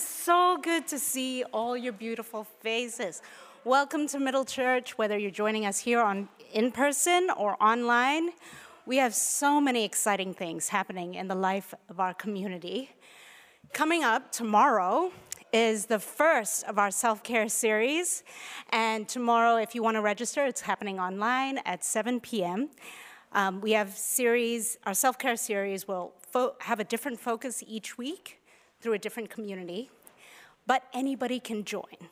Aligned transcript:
is 0.00 0.08
so 0.08 0.56
good 0.62 0.86
to 0.86 0.98
see 0.98 1.44
all 1.52 1.76
your 1.76 1.92
beautiful 1.92 2.44
faces. 2.62 3.20
Welcome 3.64 4.06
to 4.08 4.18
Middle 4.18 4.46
Church, 4.46 4.96
whether 4.96 5.18
you're 5.18 5.30
joining 5.30 5.66
us 5.66 5.78
here 5.78 6.00
on 6.00 6.26
in 6.54 6.72
person 6.72 7.28
or 7.36 7.62
online. 7.62 8.30
We 8.86 8.96
have 8.96 9.14
so 9.14 9.60
many 9.60 9.84
exciting 9.84 10.32
things 10.32 10.70
happening 10.70 11.16
in 11.16 11.28
the 11.28 11.34
life 11.34 11.74
of 11.90 12.00
our 12.00 12.14
community. 12.14 12.88
Coming 13.74 14.02
up 14.02 14.32
tomorrow 14.32 15.12
is 15.52 15.84
the 15.84 15.98
first 15.98 16.64
of 16.64 16.78
our 16.78 16.90
self 16.90 17.22
care 17.22 17.50
series. 17.50 18.24
And 18.70 19.06
tomorrow, 19.06 19.56
if 19.56 19.74
you 19.74 19.82
want 19.82 19.96
to 19.96 20.00
register, 20.00 20.46
it's 20.46 20.62
happening 20.62 20.98
online 20.98 21.58
at 21.66 21.84
7 21.84 22.20
p.m. 22.20 22.70
Um, 23.32 23.60
we 23.60 23.72
have 23.72 23.90
series, 23.90 24.78
our 24.86 24.94
self 24.94 25.18
care 25.18 25.36
series 25.36 25.86
will 25.86 26.14
fo- 26.22 26.54
have 26.60 26.80
a 26.80 26.84
different 26.84 27.20
focus 27.20 27.62
each 27.66 27.98
week 27.98 28.39
through 28.80 28.94
a 28.94 28.98
different 28.98 29.30
community, 29.30 29.90
but 30.66 30.82
anybody 30.92 31.40
can 31.40 31.64
join. 31.64 32.08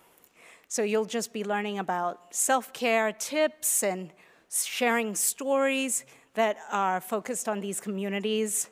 So 0.68 0.82
you'll 0.82 1.06
just 1.06 1.32
be 1.32 1.44
learning 1.44 1.78
about 1.78 2.34
self 2.34 2.72
care 2.72 3.12
tips 3.12 3.82
and 3.82 4.10
sharing 4.50 5.14
stories 5.14 6.04
that 6.34 6.58
are 6.70 7.00
focused 7.00 7.48
on 7.48 7.60
these 7.60 7.80
communities 7.80 8.68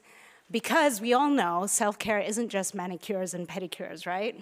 because 0.51 1.01
we 1.01 1.12
all 1.12 1.30
know 1.30 1.67
self 1.67 1.98
care 1.98 2.20
isn't 2.20 2.48
just 2.48 2.75
manicures 2.75 3.34
and 3.34 3.48
pedicures, 3.48 4.06
right? 4.06 4.41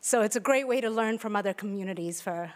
so 0.00 0.22
it's 0.22 0.36
a 0.36 0.40
great 0.40 0.66
way 0.66 0.80
to 0.80 0.90
learn 0.90 1.18
from 1.18 1.36
other 1.36 1.54
communities 1.54 2.20
for 2.20 2.52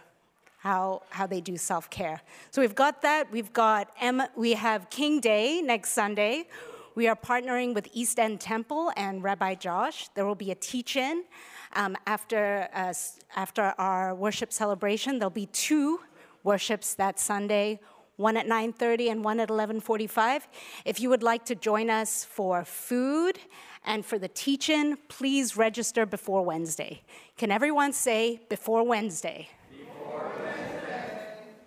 how, 0.59 1.03
how 1.09 1.27
they 1.27 1.41
do 1.41 1.57
self 1.57 1.89
care. 1.89 2.21
So 2.51 2.61
we've 2.61 2.75
got 2.75 3.01
that. 3.03 3.31
We've 3.31 3.53
got 3.53 3.89
Emma, 4.01 4.29
we 4.35 4.53
have 4.53 4.89
King 4.89 5.19
Day 5.19 5.61
next 5.61 5.91
Sunday, 5.91 6.47
we 6.95 7.09
are 7.09 7.15
partnering 7.15 7.73
with 7.75 7.89
East 7.91 8.19
End 8.19 8.39
Temple 8.39 8.91
and 8.95 9.21
Rabbi 9.21 9.55
Josh. 9.55 10.07
There 10.15 10.25
will 10.25 10.33
be 10.33 10.51
a 10.51 10.55
teach-in 10.55 11.25
um, 11.73 11.97
after, 12.07 12.69
uh, 12.73 12.93
after 13.35 13.73
our 13.77 14.15
worship 14.15 14.53
celebration. 14.53 15.19
There'll 15.19 15.29
be 15.29 15.47
two 15.47 15.99
worships 16.43 16.93
that 16.93 17.19
Sunday, 17.19 17.81
one 18.15 18.37
at 18.37 18.47
9.30 18.47 19.11
and 19.11 19.23
one 19.25 19.41
at 19.41 19.49
11.45. 19.49 20.43
If 20.85 21.01
you 21.01 21.09
would 21.09 21.21
like 21.21 21.43
to 21.45 21.55
join 21.55 21.89
us 21.89 22.23
for 22.23 22.63
food 22.63 23.39
and 23.83 24.05
for 24.05 24.17
the 24.17 24.29
teach-in, 24.29 24.97
please 25.09 25.57
register 25.57 26.05
before 26.05 26.43
Wednesday. 26.43 27.01
Can 27.37 27.51
everyone 27.51 27.91
say 27.91 28.39
before 28.47 28.83
Wednesday? 28.83 29.49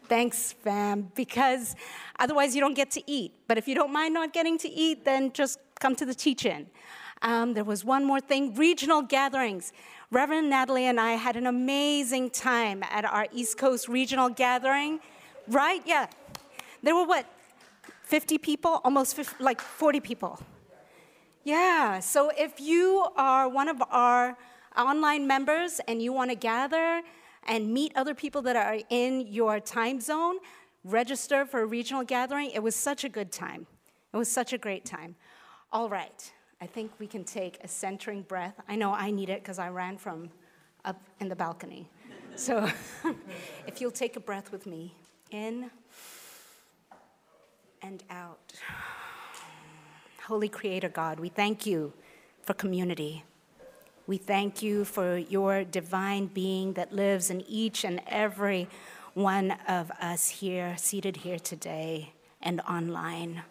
Thanks, 0.09 0.53
fam, 0.53 1.13
because 1.15 1.77
otherwise 2.19 2.55
you 2.55 2.61
don't 2.61 2.75
get 2.75 2.91
to 2.93 3.03
eat. 3.11 3.33
But 3.47 3.59
if 3.59 3.69
you 3.69 3.75
don't 3.75 3.93
mind 3.93 4.15
not 4.15 4.33
getting 4.33 4.57
to 4.59 4.69
eat, 4.69 5.05
then 5.05 5.33
just 5.33 5.59
come 5.81 5.95
to 5.97 6.07
the 6.07 6.15
teach 6.15 6.47
in. 6.47 6.67
Um, 7.21 7.55
there 7.55 7.65
was 7.65 7.85
one 7.85 8.05
more 8.05 8.21
thing 8.21 8.55
regional 8.55 9.03
gatherings. 9.03 9.73
Reverend 10.11 10.49
Natalie 10.49 10.87
and 10.87 10.99
I 10.99 11.13
had 11.13 11.37
an 11.37 11.47
amazing 11.47 12.31
time 12.31 12.83
at 12.85 13.05
our 13.05 13.27
East 13.33 13.59
Coast 13.59 13.89
regional 13.89 14.31
gathering, 14.31 15.01
right? 15.49 15.83
Yeah. 15.85 16.07
There 16.83 16.95
were 16.95 17.05
what, 17.05 17.27
50 18.05 18.39
people? 18.39 18.81
Almost 18.85 19.15
50, 19.17 19.43
like 19.43 19.61
40 19.61 20.01
people. 20.01 20.41
Yeah, 21.45 22.01
so 22.01 22.31
if 22.37 22.61
you 22.61 23.07
are 23.17 23.49
one 23.49 23.69
of 23.69 23.83
our 23.91 24.37
online 24.77 25.27
members 25.27 25.81
and 25.89 26.01
you 26.03 26.13
want 26.13 26.31
to 26.31 26.37
gather, 26.37 27.03
and 27.49 27.73
meet 27.73 27.93
other 27.97 28.15
people 28.15 28.43
that 28.43 28.55
are 28.55 28.79
in 28.91 29.27
your 29.27 29.59
time 29.59 30.01
zone, 30.01 30.37
register 30.85 31.45
for 31.47 31.63
a 31.63 31.67
regional 31.67 32.05
gathering. 32.05 32.51
It 32.51 32.63
was 32.63 32.77
such 32.77 33.03
a 33.05 33.09
good 33.09 33.33
time. 33.33 33.67
It 34.13 34.17
was 34.17 34.31
such 34.31 34.53
a 34.53 34.59
great 34.59 34.85
time. 34.85 35.17
All 35.73 35.89
right, 35.89 36.33
I 36.61 36.67
think 36.67 36.93
we 36.99 37.07
can 37.07 37.25
take 37.25 37.59
a 37.65 37.69
centering 37.69 38.23
breath. 38.23 38.55
I 38.69 38.77
know 38.77 38.93
I 38.93 39.11
need 39.11 39.31
it 39.31 39.43
because 39.43 39.59
I 39.59 39.71
ran 39.71 39.97
from 39.97 40.31
up 40.85 41.01
in 41.21 41.29
the 41.29 41.37
balcony. 41.37 41.89
So 42.37 42.71
if 43.67 43.81
you'll 43.81 43.91
take 43.91 44.17
a 44.17 44.21
breath 44.21 44.53
with 44.53 44.67
me 44.67 44.95
in 45.31 45.71
and 47.83 48.03
out. 48.11 48.53
Holy 50.25 50.49
Creator 50.49 50.91
God, 50.91 51.21
we 51.21 51.29
thank 51.29 51.65
you 51.67 51.93
for 52.43 52.55
community. 52.55 53.25
We 54.09 54.17
thank 54.17 54.63
you 54.63 54.87
for 54.87 55.19
your 55.19 55.65
divine 55.65 56.29
being 56.29 56.73
that 56.73 56.95
lives 56.95 57.29
in 57.29 57.43
each 57.43 57.85
and 57.85 58.01
every 58.07 58.67
one 59.13 59.51
of 59.69 59.91
us 60.01 60.31
here, 60.31 60.77
seated 60.79 61.19
here 61.19 61.39
today 61.39 62.15
and 62.41 62.63
online. 62.63 63.43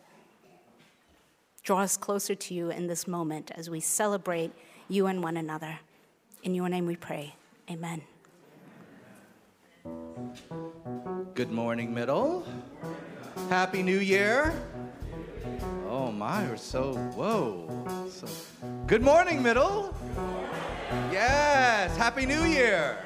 Draw 1.62 1.82
us 1.82 1.96
closer 1.96 2.34
to 2.34 2.56
you 2.56 2.72
in 2.72 2.88
this 2.88 3.08
moment 3.08 3.52
as 3.56 3.70
we 3.70 3.80
celebrate 3.80 4.52
you 4.90 5.06
and 5.06 5.22
one 5.22 5.38
another. 5.38 5.78
In 6.42 6.56
your 6.56 6.70
name 6.70 6.88
we 6.88 6.96
pray. 6.96 7.36
Amen. 7.70 8.02
Good 11.36 11.52
morning, 11.52 11.94
Middle. 11.94 12.44
Happy 13.48 13.84
New 13.84 14.00
Year. 14.00 14.56
Oh 15.88 16.12
my, 16.12 16.48
we're 16.48 16.58
so, 16.58 16.96
whoa. 17.14 18.08
So, 18.10 18.28
good 18.88 19.04
morning, 19.04 19.44
Middle. 19.44 19.96
Yes, 21.12 21.98
Happy 21.98 22.26
New 22.26 22.44
Year. 22.44 22.98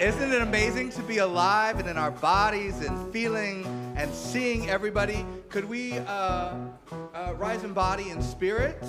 Isn't 0.00 0.32
it 0.32 0.40
amazing 0.40 0.88
to 0.92 1.02
be 1.02 1.18
alive 1.18 1.78
and 1.78 1.86
in 1.86 1.98
our 1.98 2.10
bodies 2.10 2.80
and 2.80 3.12
feeling 3.12 3.66
and 3.96 4.10
seeing 4.14 4.70
everybody? 4.70 5.26
Could 5.50 5.68
we 5.68 5.98
uh, 5.98 6.54
uh, 7.12 7.34
rise 7.36 7.64
in 7.64 7.74
body 7.74 8.08
and 8.08 8.24
spirit? 8.24 8.82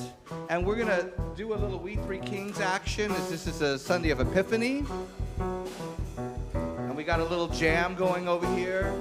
And 0.49 0.65
we're 0.65 0.77
going 0.77 0.87
to 0.87 1.11
do 1.35 1.53
a 1.53 1.55
little 1.55 1.79
We 1.79 1.97
Three 1.97 2.19
Kings 2.19 2.61
action 2.61 3.11
as 3.11 3.29
this 3.29 3.45
is 3.45 3.61
a 3.61 3.77
Sunday 3.77 4.11
of 4.11 4.21
Epiphany. 4.21 4.85
And 5.37 6.95
we 6.95 7.03
got 7.03 7.19
a 7.19 7.25
little 7.25 7.49
jam 7.49 7.95
going 7.95 8.29
over 8.29 8.47
here. 8.55 8.93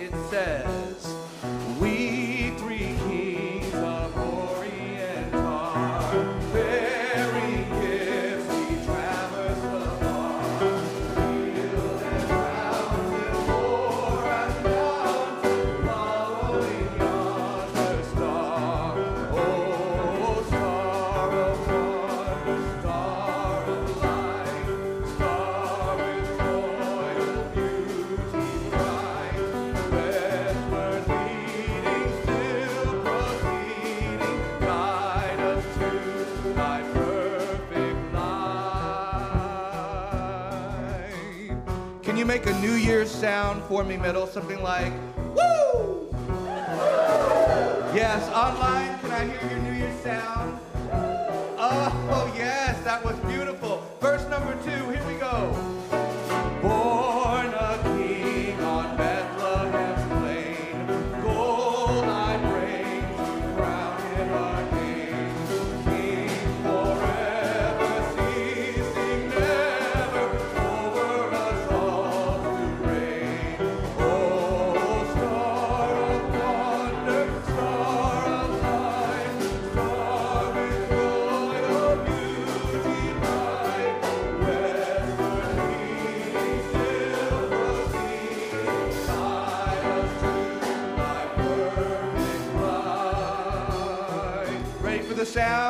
It 0.00 0.10
says, 0.30 0.73
sound 43.24 43.62
for 43.64 43.82
me, 43.82 43.96
middle? 43.96 44.26
Something 44.26 44.62
like, 44.62 44.92
woo! 45.34 46.14
Yes, 47.94 48.28
online, 48.28 48.98
can 48.98 49.10
I 49.12 49.24
hear 49.24 49.50
your 49.50 49.60
New 49.60 49.72
Year's 49.72 50.00
sound? 50.00 50.43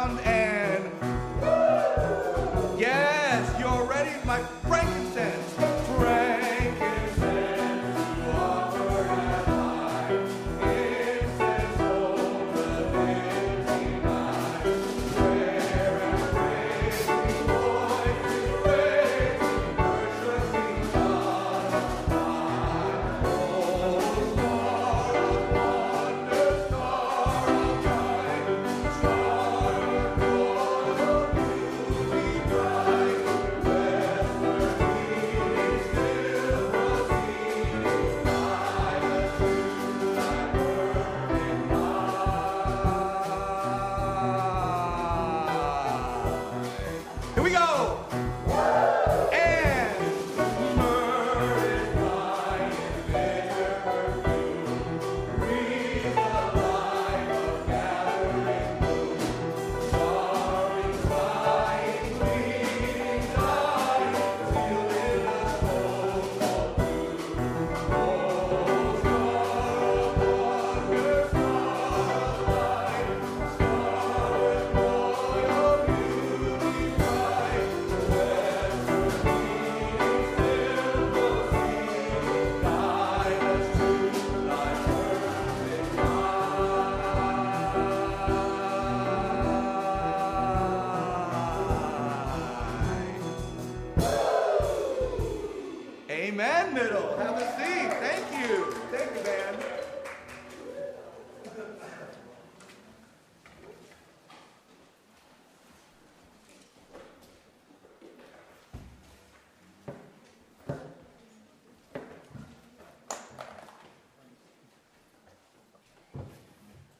Sound 0.06 0.33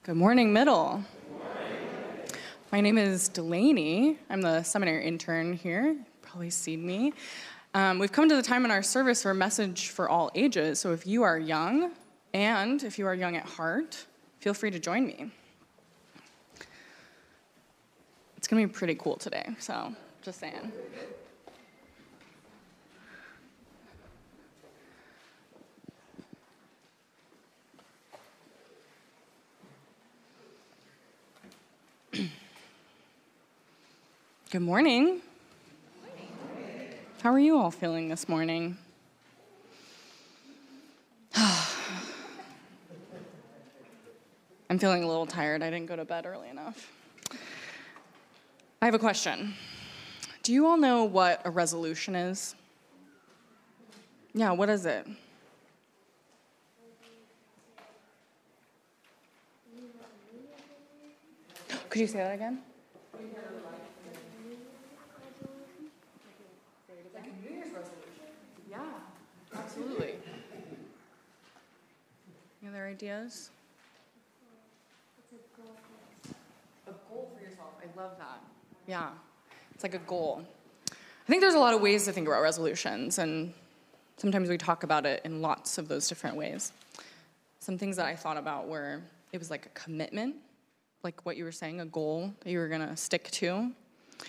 Good 0.04 0.16
morning, 0.16 0.52
middle. 0.52 1.02
My 2.70 2.82
name 2.82 2.98
is 2.98 3.30
Delaney. 3.30 4.18
I'm 4.28 4.42
the 4.42 4.62
seminary 4.62 5.06
intern 5.06 5.54
here. 5.54 5.96
Probably 6.20 6.50
seen 6.50 6.86
me. 6.86 7.14
Um, 7.72 7.98
we've 7.98 8.12
come 8.12 8.28
to 8.28 8.36
the 8.36 8.42
time 8.42 8.66
in 8.66 8.70
our 8.70 8.82
service 8.82 9.22
for 9.22 9.30
a 9.30 9.34
message 9.34 9.88
for 9.88 10.10
all 10.10 10.30
ages. 10.34 10.78
So 10.78 10.92
if 10.92 11.06
you 11.06 11.22
are 11.22 11.38
young 11.38 11.92
and 12.34 12.82
if 12.82 12.98
you 12.98 13.06
are 13.06 13.14
young 13.14 13.34
at 13.34 13.46
heart, 13.46 14.04
feel 14.40 14.52
free 14.52 14.70
to 14.72 14.78
join 14.78 15.06
me. 15.06 15.30
It's 18.36 18.46
going 18.46 18.62
to 18.62 18.68
be 18.68 18.74
pretty 18.74 18.96
cool 18.96 19.16
today, 19.16 19.56
so 19.58 19.94
just 20.20 20.38
saying. 20.38 20.70
Good 34.54 34.62
morning. 34.62 35.20
How 37.22 37.32
are 37.32 37.40
you 37.40 37.58
all 37.58 37.72
feeling 37.72 38.08
this 38.08 38.28
morning? 38.28 38.78
I'm 41.34 41.66
feeling 44.78 45.02
a 45.02 45.08
little 45.08 45.26
tired. 45.26 45.60
I 45.60 45.70
didn't 45.70 45.86
go 45.86 45.96
to 45.96 46.04
bed 46.04 46.24
early 46.24 46.50
enough. 46.50 46.88
I 48.80 48.84
have 48.84 48.94
a 48.94 48.98
question. 49.00 49.54
Do 50.44 50.52
you 50.52 50.68
all 50.68 50.76
know 50.76 51.02
what 51.02 51.42
a 51.44 51.50
resolution 51.50 52.14
is? 52.14 52.54
Yeah, 54.34 54.52
what 54.52 54.68
is 54.68 54.86
it? 54.86 55.04
Could 61.90 62.00
you 62.00 62.06
say 62.06 62.18
that 62.18 62.36
again? 62.36 62.62
Any 72.64 72.74
other 72.74 72.86
ideas? 72.86 73.50
A 76.86 76.90
goal 77.10 77.30
for 77.36 77.44
yourself. 77.44 77.72
I 77.82 78.00
love 78.00 78.12
that. 78.18 78.40
Yeah, 78.86 79.10
it's 79.74 79.82
like 79.82 79.94
a 79.94 79.98
goal. 79.98 80.42
I 80.90 81.26
think 81.26 81.42
there's 81.42 81.54
a 81.54 81.58
lot 81.58 81.74
of 81.74 81.82
ways 81.82 82.06
to 82.06 82.12
think 82.12 82.26
about 82.26 82.40
resolutions, 82.40 83.18
and 83.18 83.52
sometimes 84.16 84.48
we 84.48 84.56
talk 84.56 84.82
about 84.82 85.04
it 85.04 85.20
in 85.26 85.42
lots 85.42 85.76
of 85.76 85.88
those 85.88 86.08
different 86.08 86.36
ways. 86.36 86.72
Some 87.60 87.76
things 87.76 87.96
that 87.96 88.06
I 88.06 88.16
thought 88.16 88.38
about 88.38 88.66
were 88.66 89.02
it 89.32 89.38
was 89.38 89.50
like 89.50 89.66
a 89.66 89.70
commitment, 89.70 90.36
like 91.02 91.26
what 91.26 91.36
you 91.36 91.44
were 91.44 91.52
saying, 91.52 91.82
a 91.82 91.86
goal 91.86 92.32
that 92.44 92.50
you 92.50 92.58
were 92.58 92.68
gonna 92.68 92.96
stick 92.96 93.30
to. 93.32 93.72
It 94.20 94.26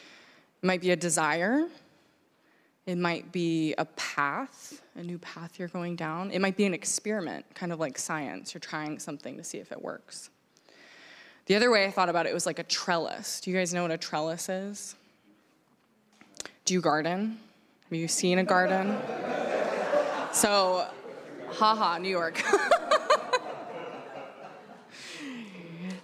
might 0.62 0.82
be 0.82 0.92
a 0.92 0.98
desire. 0.98 1.70
It 2.86 3.00
might 3.00 3.32
be 3.32 3.74
a 3.78 3.86
path, 3.86 4.84
a 4.96 5.02
new 5.02 5.18
path 5.18 5.58
you're 5.58 5.68
going 5.68 5.96
down. 5.96 6.30
It 6.30 6.40
might 6.40 6.56
be 6.56 6.66
an 6.66 6.74
experiment, 6.74 7.46
kind 7.56 7.72
of 7.72 7.80
like 7.80 7.98
science. 7.98 8.54
You're 8.54 8.62
trying 8.62 9.00
something 9.00 9.38
to 9.38 9.44
see 9.44 9.58
if 9.58 9.72
it 9.72 9.82
works. 9.82 10.30
The 11.48 11.56
other 11.56 11.72
way 11.72 11.86
I 11.86 11.92
thought 11.92 12.10
about 12.10 12.28
it 12.28 12.34
was 12.34 12.46
like 12.46 12.60
a 12.60 12.64
trellis. 12.64 13.42
Do 13.42 13.50
you 13.50 13.58
guys 13.58 13.74
know 13.74 13.82
what 13.82 13.92
a 13.92 13.98
trellis 13.98 14.50
is? 14.50 14.96
Do 16.66 16.74
you 16.74 16.82
garden? 16.82 17.40
Have 17.90 17.98
you 17.98 18.08
seen 18.08 18.40
a 18.40 18.44
garden? 18.44 18.98
So, 20.32 20.88
haha, 21.50 21.98
New 21.98 22.10
York. 22.10 22.42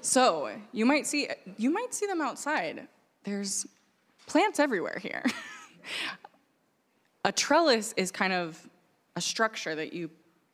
so, 0.01 0.51
you 0.72 0.86
might 0.86 1.06
see 1.06 1.27
you 1.58 1.72
might 1.72 1.94
see 1.94 2.06
them 2.06 2.22
outside. 2.22 2.88
There's 3.24 3.67
plants 4.25 4.60
everywhere 4.60 5.00
here. 5.00 5.24
a 7.24 7.32
trellis 7.32 7.94
is 7.98 8.12
kind 8.12 8.34
of 8.34 8.60
a 9.16 9.22
structure 9.22 9.75
that 9.75 9.94
you 9.94 10.10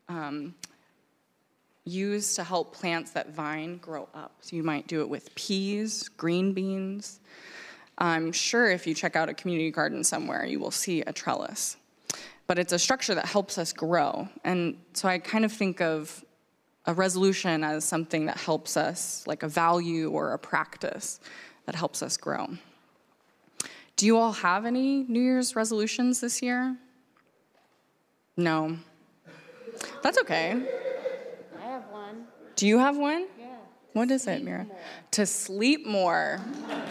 um, 0.09 0.55
use 1.85 2.35
to 2.35 2.43
help 2.43 2.73
plants 2.75 3.11
that 3.11 3.33
vine 3.33 3.77
grow 3.77 4.07
up. 4.13 4.33
So 4.41 4.55
you 4.55 4.63
might 4.63 4.87
do 4.87 5.01
it 5.01 5.09
with 5.09 5.33
peas, 5.35 6.09
green 6.09 6.53
beans. 6.53 7.19
I'm 7.97 8.31
sure 8.31 8.69
if 8.69 8.85
you 8.85 8.93
check 8.93 9.15
out 9.15 9.29
a 9.29 9.33
community 9.33 9.71
garden 9.71 10.03
somewhere, 10.03 10.45
you 10.45 10.59
will 10.59 10.71
see 10.71 11.01
a 11.01 11.13
trellis. 11.13 11.77
But 12.45 12.59
it's 12.59 12.73
a 12.73 12.79
structure 12.79 13.15
that 13.15 13.25
helps 13.25 13.57
us 13.57 13.73
grow. 13.73 14.29
And 14.43 14.77
so 14.93 15.07
I 15.07 15.19
kind 15.19 15.45
of 15.45 15.51
think 15.51 15.81
of 15.81 16.23
a 16.85 16.93
resolution 16.93 17.63
as 17.63 17.83
something 17.83 18.27
that 18.27 18.37
helps 18.37 18.77
us, 18.77 19.25
like 19.27 19.43
a 19.43 19.47
value 19.47 20.09
or 20.09 20.33
a 20.33 20.39
practice 20.39 21.19
that 21.65 21.75
helps 21.75 22.01
us 22.01 22.15
grow. 22.15 22.47
Do 23.97 24.05
you 24.05 24.17
all 24.17 24.31
have 24.31 24.67
any 24.67 25.05
New 25.07 25.19
Year's 25.19 25.55
resolutions 25.55 26.21
this 26.21 26.43
year? 26.43 26.77
No. 28.37 28.77
That's 30.03 30.19
okay. 30.19 30.61
I 31.59 31.65
have 31.65 31.83
one. 31.89 32.27
Do 32.55 32.67
you 32.67 32.77
have 32.77 32.95
one? 32.95 33.25
Yeah. 33.39 33.47
What 33.93 34.11
is 34.11 34.27
it, 34.27 34.43
Mira? 34.43 34.67
To 35.11 35.25
sleep 35.25 35.87
more. 35.87 36.39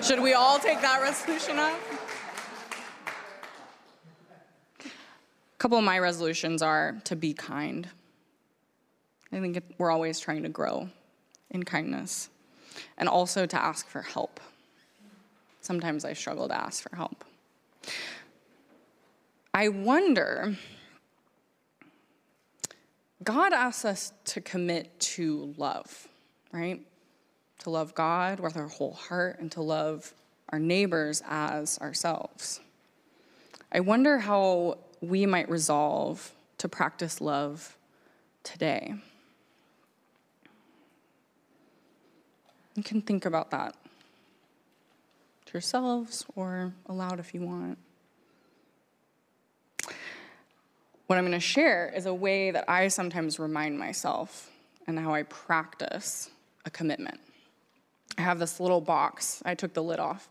Should 0.03 0.21
we 0.21 0.35
all 0.35 0.59
take 0.59 0.81
that 0.81 1.01
resolution 1.01 1.61
up? 1.61 1.79
A 4.81 5.59
couple 5.59 5.79
of 5.79 5.85
my 5.85 6.01
resolutions 6.01 6.61
are 6.61 7.01
to 7.05 7.15
be 7.15 7.33
kind. 7.33 7.89
I 9.33 9.39
think 9.39 9.59
it, 9.59 9.65
we're 9.79 9.93
always 9.93 10.19
trying 10.19 10.43
to 10.43 10.49
grow 10.49 10.89
in 11.53 11.63
kindness, 11.63 12.31
and 12.99 13.09
also 13.09 13.47
to 13.47 13.63
ask 13.63 13.89
for 13.89 14.03
help. 14.03 14.41
Sometimes 15.67 16.05
I 16.05 16.13
struggle 16.13 16.47
to 16.47 16.57
ask 16.57 16.81
for 16.81 16.95
help. 16.95 17.25
I 19.53 19.69
wonder, 19.69 20.57
God 23.25 23.53
asks 23.53 23.85
us 23.85 24.13
to 24.27 24.41
commit 24.41 25.01
to 25.01 25.53
love, 25.57 26.07
right? 26.53 26.87
To 27.65 27.71
love 27.71 27.97
God 27.97 28.39
with 28.39 28.57
our 28.57 28.69
whole 28.69 28.93
heart 28.93 29.41
and 29.41 29.51
to 29.53 29.61
love 29.61 30.15
our 30.51 30.61
neighbors 30.61 31.21
as 31.29 31.79
ourselves. 31.79 32.61
I 33.73 33.81
wonder 33.81 34.19
how 34.19 34.79
we 35.01 35.27
might 35.27 35.51
resolve 35.51 36.33
to 36.59 36.69
practice 36.69 37.21
love 37.21 37.77
today. 38.45 38.95
You 42.77 42.85
can 42.85 43.03
think 43.03 43.25
about 43.25 43.51
that 43.51 43.75
yourselves 45.57 46.27
or 46.35 46.75
aloud 46.85 47.19
if 47.19 47.33
you 47.33 47.41
want. 47.41 47.79
What 51.07 51.17
I'm 51.17 51.25
going 51.25 51.33
to 51.33 51.41
share 51.41 51.91
is 51.97 52.05
a 52.05 52.13
way 52.13 52.51
that 52.51 52.69
I 52.69 52.89
sometimes 52.89 53.39
remind 53.39 53.79
myself 53.79 54.51
and 54.87 54.99
how 54.99 55.15
I 55.15 55.23
practice 55.23 56.29
a 56.67 56.71
commitment. 56.71 57.19
I 58.19 58.21
have 58.21 58.39
this 58.39 58.61
little 58.61 58.83
box. 58.83 59.43
I 59.47 59.55
took 59.55 59.73
the 59.73 59.83
lid 59.83 59.99
off, 59.99 60.29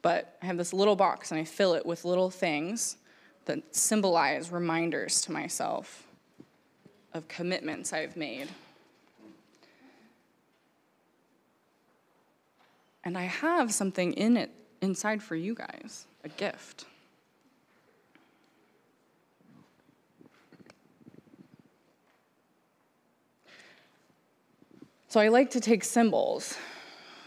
but 0.00 0.38
I 0.40 0.46
have 0.46 0.56
this 0.56 0.72
little 0.72 0.96
box 0.96 1.30
and 1.30 1.38
I 1.38 1.44
fill 1.44 1.74
it 1.74 1.84
with 1.84 2.06
little 2.06 2.30
things 2.30 2.96
that 3.44 3.76
symbolize 3.76 4.50
reminders 4.50 5.20
to 5.22 5.32
myself 5.32 6.06
of 7.12 7.28
commitments 7.28 7.92
I've 7.92 8.16
made. 8.16 8.48
And 13.04 13.18
I 13.18 13.24
have 13.24 13.72
something 13.72 14.14
in 14.14 14.36
it 14.36 14.50
inside 14.80 15.22
for 15.22 15.36
you 15.36 15.54
guys, 15.54 16.06
a 16.24 16.28
gift. 16.28 16.86
So 25.08 25.20
I 25.20 25.28
like 25.28 25.50
to 25.50 25.60
take 25.60 25.84
symbols 25.84 26.58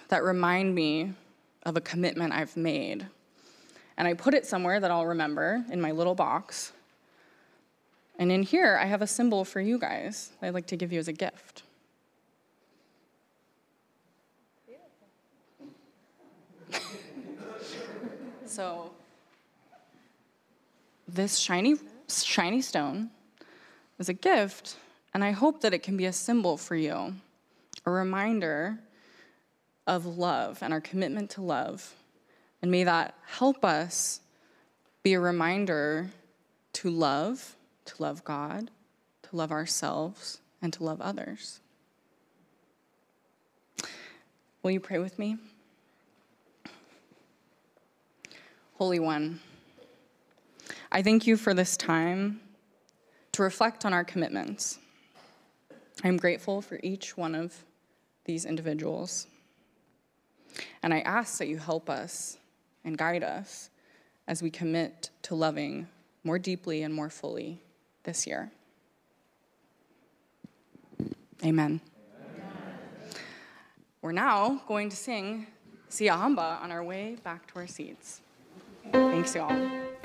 that 0.10 0.24
remind 0.24 0.76
me 0.76 1.14
of 1.64 1.78
a 1.78 1.82
commitment 1.82 2.34
I've 2.34 2.58
made. 2.58 3.08
And 3.98 4.08
I 4.08 4.14
put 4.14 4.34
it 4.34 4.46
somewhere 4.46 4.80
that 4.80 4.92
I'll 4.92 5.06
remember 5.06 5.64
in 5.72 5.80
my 5.80 5.92
little 5.92 6.16
box. 6.16 6.74
And 8.20 8.32
in 8.32 8.44
here, 8.44 8.78
I 8.82 8.88
have 8.88 9.02
a 9.02 9.08
symbol 9.08 9.46
for 9.46 9.62
you 9.62 9.80
guys 9.80 10.32
that 10.42 10.48
I'd 10.48 10.54
like 10.54 10.68
to 10.68 10.76
give 10.76 10.92
you 10.92 11.00
as 11.00 11.08
a 11.08 11.14
gift. 11.14 11.64
So, 18.58 18.90
this 21.08 21.38
shiny, 21.38 21.76
shiny 22.10 22.64
stone 22.64 23.12
is 24.00 24.10
a 24.10 24.14
gift, 24.14 24.78
and 25.14 25.24
I 25.24 25.30
hope 25.30 25.62
that 25.62 25.76
it 25.76 25.84
can 25.84 25.96
be 25.96 26.06
a 26.06 26.12
symbol 26.12 26.58
for 26.58 26.76
you 26.76 27.14
a 27.86 27.92
reminder 27.92 28.80
of 29.86 30.08
love 30.08 30.64
and 30.64 30.74
our 30.74 30.82
commitment 30.82 31.30
to 31.30 31.42
love. 31.44 31.94
And 32.64 32.72
may 32.72 32.84
that 32.84 33.14
help 33.28 33.64
us 33.64 34.22
be 35.04 35.14
a 35.14 35.20
reminder 35.20 36.10
to 36.74 36.90
love, 36.90 37.56
to 37.86 38.02
love 38.02 38.24
God, 38.24 38.72
to 39.30 39.36
love 39.36 39.52
ourselves, 39.52 40.40
and 40.64 40.74
to 40.74 40.84
love 40.84 41.00
others. 41.00 41.60
Will 44.64 44.72
you 44.72 44.80
pray 44.80 44.98
with 44.98 45.20
me? 45.20 45.38
Holy 48.78 49.00
One, 49.00 49.40
I 50.92 51.02
thank 51.02 51.26
you 51.26 51.36
for 51.36 51.56
this 51.56 51.78
time 51.78 52.42
to 53.32 53.42
reflect 53.42 53.86
on 53.86 53.92
our 53.92 54.04
commitments. 54.04 54.78
I'm 56.04 56.16
grateful 56.16 56.62
for 56.62 56.80
each 56.84 57.18
one 57.18 57.34
of 57.34 57.66
these 58.26 58.46
individuals. 58.46 59.26
And 60.84 60.94
I 60.94 61.00
ask 61.00 61.40
that 61.40 61.48
you 61.48 61.58
help 61.58 61.90
us 61.90 62.38
and 62.86 63.00
guide 63.00 63.24
us 63.24 63.72
as 64.28 64.44
we 64.44 64.52
commit 64.52 65.10
to 65.24 65.34
loving 65.34 65.88
more 66.24 66.38
deeply 66.38 66.84
and 66.84 66.94
more 66.94 67.10
fully 67.10 67.60
this 68.04 68.28
year. 68.28 68.52
Amen. 71.44 71.44
Amen. 71.44 71.82
We're 74.04 74.12
now 74.12 74.62
going 74.68 74.90
to 74.90 74.96
sing 74.96 75.48
Siyahamba 75.90 76.62
on 76.62 76.72
our 76.72 76.84
way 76.84 77.18
back 77.24 77.52
to 77.52 77.56
our 77.56 77.66
seats. 77.66 78.22
Thanks, 78.92 79.36
y'all. 79.36 79.97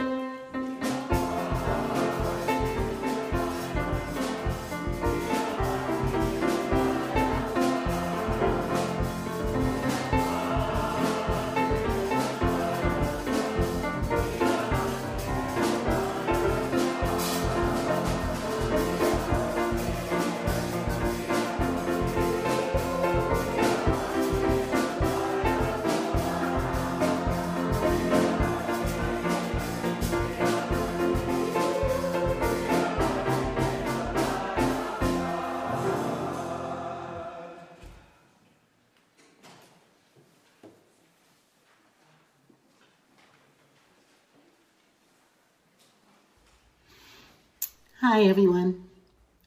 Hi, 48.05 48.25
everyone. 48.25 48.89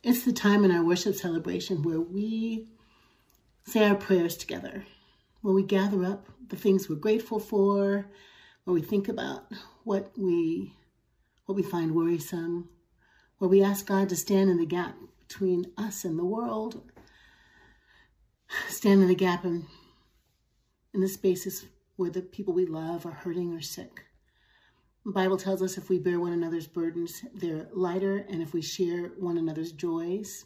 It's 0.01 0.23
the 0.23 0.31
time 0.31 0.63
in 0.63 0.71
our 0.71 0.81
worship 0.81 1.15
celebration 1.15 1.83
where 1.83 1.99
we 1.99 2.69
say 3.65 3.83
our 3.83 3.95
prayers 3.95 4.37
together, 4.37 4.85
where 5.41 5.53
we 5.53 5.61
gather 5.61 6.05
up 6.05 6.29
the 6.47 6.55
things 6.55 6.87
we're 6.87 6.95
grateful 6.95 7.37
for, 7.37 8.07
where 8.63 8.73
we 8.73 8.81
think 8.81 9.09
about 9.09 9.51
what 9.83 10.13
we 10.17 10.73
what 11.47 11.55
we 11.55 11.63
find 11.63 11.93
worrisome, 11.93 12.69
where 13.39 13.49
we 13.49 13.61
ask 13.61 13.85
God 13.85 14.07
to 14.07 14.15
stand 14.15 14.49
in 14.49 14.55
the 14.55 14.65
gap 14.65 14.95
between 15.27 15.65
us 15.77 16.05
and 16.05 16.17
the 16.17 16.23
world, 16.23 16.81
stand 18.69 19.01
in 19.01 19.09
the 19.09 19.15
gap 19.15 19.43
in, 19.43 19.65
in 20.93 21.01
the 21.01 21.09
spaces 21.09 21.65
where 21.97 22.09
the 22.09 22.21
people 22.21 22.53
we 22.53 22.65
love 22.65 23.05
are 23.05 23.11
hurting 23.11 23.53
or 23.53 23.59
sick. 23.59 24.04
Bible 25.11 25.37
tells 25.37 25.61
us 25.61 25.77
if 25.77 25.89
we 25.89 25.99
bear 25.99 26.19
one 26.19 26.33
another's 26.33 26.65
burdens, 26.65 27.23
they're 27.35 27.67
lighter, 27.71 28.25
and 28.27 28.41
if 28.41 28.53
we 28.53 28.61
share 28.61 29.09
one 29.19 29.37
another's 29.37 29.71
joys, 29.71 30.45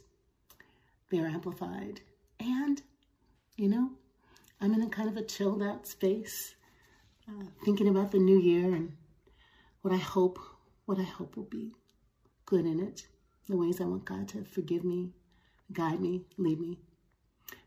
they're 1.10 1.26
amplified. 1.26 2.02
And, 2.38 2.82
you 3.56 3.68
know, 3.68 3.90
I'm 4.60 4.74
in 4.74 4.82
a 4.82 4.88
kind 4.88 5.08
of 5.08 5.16
a 5.16 5.22
chilled 5.22 5.62
out 5.62 5.86
space, 5.86 6.54
uh, 7.26 7.44
thinking 7.64 7.88
about 7.88 8.10
the 8.10 8.18
new 8.18 8.38
year 8.38 8.74
and 8.74 8.92
what 9.80 9.94
I 9.94 9.98
hope, 9.98 10.38
what 10.84 10.98
I 10.98 11.04
hope 11.04 11.36
will 11.36 11.44
be 11.44 11.72
good 12.44 12.66
in 12.66 12.80
it, 12.80 13.06
the 13.48 13.56
ways 13.56 13.80
I 13.80 13.84
want 13.84 14.04
God 14.04 14.28
to 14.28 14.44
forgive 14.44 14.84
me, 14.84 15.14
guide 15.72 16.00
me, 16.00 16.26
lead 16.36 16.60
me. 16.60 16.78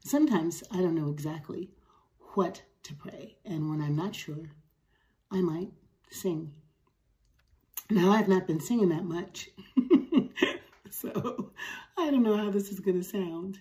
Sometimes 0.04 0.64
I 0.70 0.78
don't 0.78 0.96
know 0.96 1.10
exactly 1.10 1.72
what 2.36 2.62
to 2.84 2.94
pray, 2.94 3.38
and 3.46 3.70
when 3.70 3.82
I'm 3.82 3.96
not 3.96 4.14
sure, 4.14 4.52
I 5.32 5.42
might 5.42 5.72
sing. 6.12 6.54
Now, 7.90 8.12
I've 8.12 8.28
not 8.28 8.48
been 8.48 8.60
singing 8.60 8.90
that 8.90 9.04
much, 9.04 9.50
so 10.90 11.52
I 11.98 12.10
don't 12.10 12.24
know 12.24 12.38
how 12.38 12.50
this 12.50 12.72
is 12.72 12.80
going 12.80 12.98
to 12.98 13.04
sound. 13.04 13.60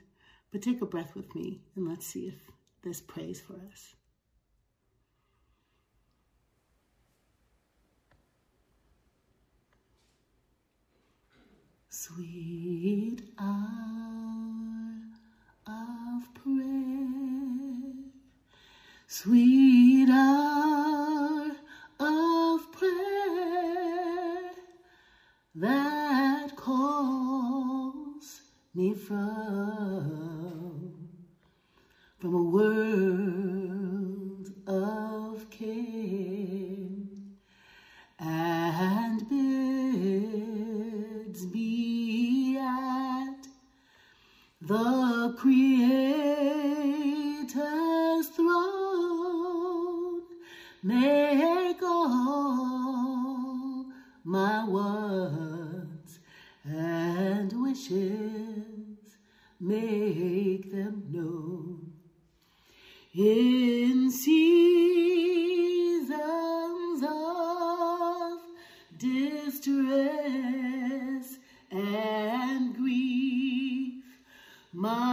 But 0.52 0.60
take 0.60 0.82
a 0.82 0.86
breath 0.86 1.14
with 1.16 1.34
me 1.34 1.62
and 1.76 1.88
let's 1.88 2.06
see 2.06 2.28
if 2.28 2.34
this 2.82 3.00
prays 3.00 3.40
for 3.40 3.54
us. 3.72 3.94
Sweet 11.88 13.22
hour 13.38 13.72
of 15.66 16.34
prayer, 16.34 17.92
sweet 19.06 20.08
hour 20.10 21.01
that 25.54 26.56
calls 26.56 28.40
me 28.74 28.94
from 28.94 30.94
from 32.18 32.34
a 32.34 32.42
world 32.42 34.50
of 34.66 35.50
care 35.50 35.68
and 38.18 39.28
bids 39.28 41.44
me 41.52 42.56
at 42.56 43.46
the 44.62 45.34
Creator's 45.36 45.98
throne. 48.28 50.22
Make 50.82 51.82
all 51.82 52.61
my 54.24 54.64
wants 54.64 56.20
and 56.64 57.52
wishes, 57.60 59.16
make 59.60 60.70
them 60.70 61.04
known. 61.10 61.92
In 63.14 64.10
seasons 64.10 65.02
of 67.02 68.38
distress 68.96 69.88
and 71.70 72.74
grief, 72.76 74.04
my 74.72 75.11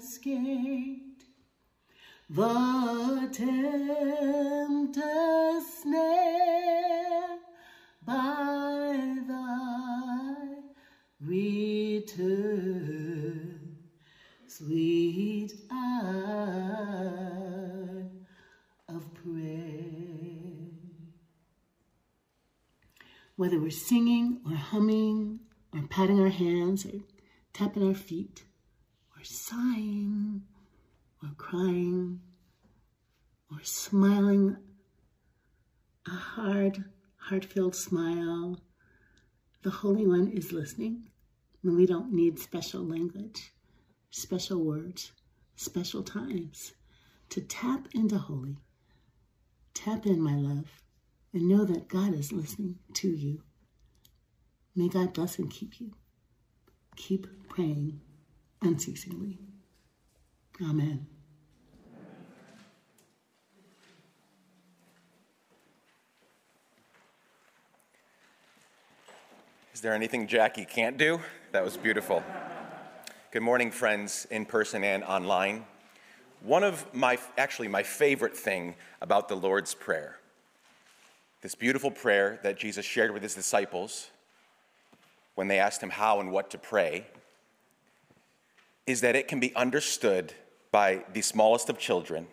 escaped 0.00 1.24
the 2.30 3.28
tempter's 3.32 5.04
snare 5.82 7.36
by 8.06 9.18
thy 9.28 10.34
return, 11.20 12.16
sweet 14.46 15.52
hour 15.70 16.46
of 18.88 19.12
prayer. 19.12 19.60
Whether 23.36 23.58
we're 23.58 23.70
singing 23.70 24.40
or 24.46 24.56
humming 24.56 25.40
or 25.74 25.82
patting 25.88 26.20
our 26.20 26.30
hands 26.30 26.86
or 26.86 27.00
tapping 27.52 27.86
our 27.86 27.94
feet 27.94 28.44
or 29.20 29.24
sighing 29.24 30.40
or 31.22 31.28
crying 31.36 32.20
or 33.52 33.58
smiling 33.62 34.56
a 36.06 36.10
hard, 36.10 36.82
heart-filled 37.16 37.74
smile, 37.74 38.58
the 39.62 39.70
Holy 39.70 40.06
One 40.06 40.28
is 40.28 40.52
listening. 40.52 41.10
And 41.62 41.76
we 41.76 41.84
don't 41.84 42.14
need 42.14 42.38
special 42.38 42.82
language, 42.82 43.52
special 44.08 44.64
words, 44.64 45.12
special 45.56 46.02
times 46.02 46.72
to 47.28 47.42
tap 47.42 47.88
into 47.92 48.16
holy. 48.16 48.56
Tap 49.74 50.06
in, 50.06 50.22
my 50.22 50.34
love, 50.34 50.70
and 51.34 51.46
know 51.46 51.66
that 51.66 51.88
God 51.88 52.14
is 52.14 52.32
listening 52.32 52.78
to 52.94 53.08
you. 53.08 53.42
May 54.74 54.88
God 54.88 55.12
bless 55.12 55.38
and 55.38 55.50
keep 55.50 55.78
you. 55.78 55.92
Keep 56.96 57.26
praying 57.50 58.00
unceasingly. 58.62 59.38
Amen. 60.62 61.06
Is 69.72 69.80
there 69.80 69.94
anything 69.94 70.26
Jackie 70.26 70.66
can't 70.66 70.98
do? 70.98 71.20
That 71.52 71.64
was 71.64 71.78
beautiful. 71.78 72.22
Good 73.32 73.40
morning, 73.42 73.70
friends, 73.70 74.26
in 74.30 74.44
person 74.44 74.84
and 74.84 75.02
online. 75.02 75.64
One 76.42 76.64
of 76.64 76.92
my, 76.92 77.16
actually, 77.38 77.68
my 77.68 77.82
favorite 77.82 78.36
thing 78.36 78.74
about 79.00 79.28
the 79.28 79.36
Lord's 79.36 79.72
Prayer, 79.72 80.18
this 81.40 81.54
beautiful 81.54 81.90
prayer 81.90 82.40
that 82.42 82.58
Jesus 82.58 82.84
shared 82.84 83.10
with 83.10 83.22
his 83.22 83.34
disciples 83.34 84.10
when 85.34 85.48
they 85.48 85.58
asked 85.58 85.82
him 85.82 85.90
how 85.90 86.20
and 86.20 86.30
what 86.30 86.50
to 86.50 86.58
pray, 86.58 87.06
is 88.90 89.02
that 89.02 89.14
it 89.14 89.28
can 89.28 89.38
be 89.38 89.54
understood 89.54 90.34
by 90.72 91.04
the 91.12 91.22
smallest 91.22 91.68
of 91.70 91.78
children, 91.78 92.26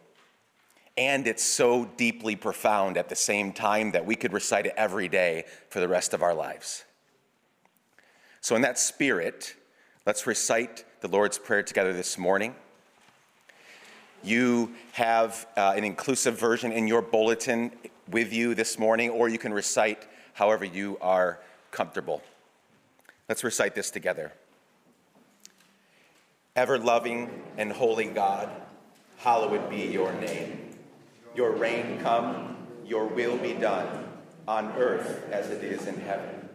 and 0.97 1.27
it's 1.27 1.43
so 1.43 1.85
deeply 1.97 2.35
profound 2.35 2.97
at 2.97 3.09
the 3.09 3.15
same 3.15 3.53
time 3.53 3.91
that 3.91 4.05
we 4.05 4.15
could 4.15 4.33
recite 4.33 4.65
it 4.65 4.73
every 4.75 5.07
day 5.07 5.45
for 5.69 5.79
the 5.79 5.87
rest 5.87 6.13
of 6.13 6.23
our 6.23 6.33
lives. 6.33 6.83
So, 8.41 8.55
in 8.55 8.63
that 8.63 8.79
spirit, 8.79 9.55
let's 10.05 10.25
recite 10.25 10.83
the 11.01 11.07
Lord's 11.07 11.37
Prayer 11.37 11.61
together 11.61 11.93
this 11.93 12.17
morning. 12.17 12.55
You 14.23 14.73
have 14.93 15.47
uh, 15.55 15.73
an 15.75 15.83
inclusive 15.83 16.39
version 16.39 16.71
in 16.71 16.87
your 16.87 17.03
bulletin 17.03 17.71
with 18.09 18.33
you 18.33 18.55
this 18.55 18.79
morning, 18.79 19.11
or 19.11 19.29
you 19.29 19.37
can 19.37 19.53
recite 19.53 20.07
however 20.33 20.65
you 20.65 20.97
are 21.01 21.39
comfortable. 21.69 22.23
Let's 23.29 23.43
recite 23.43 23.75
this 23.75 23.91
together. 23.91 24.31
Ever 26.57 26.79
loving 26.79 27.29
and 27.55 27.71
holy 27.71 28.05
God, 28.05 28.49
hallowed 29.17 29.69
be 29.69 29.83
your 29.91 30.11
name. 30.13 30.71
Your 31.35 31.51
reign 31.51 31.99
come, 31.99 32.57
your 32.83 33.05
will 33.05 33.37
be 33.37 33.53
done, 33.53 34.05
on 34.47 34.71
earth 34.71 35.29
as 35.31 35.51
it 35.51 35.63
is 35.63 35.85
in 35.85 36.01
heaven. 36.01 36.49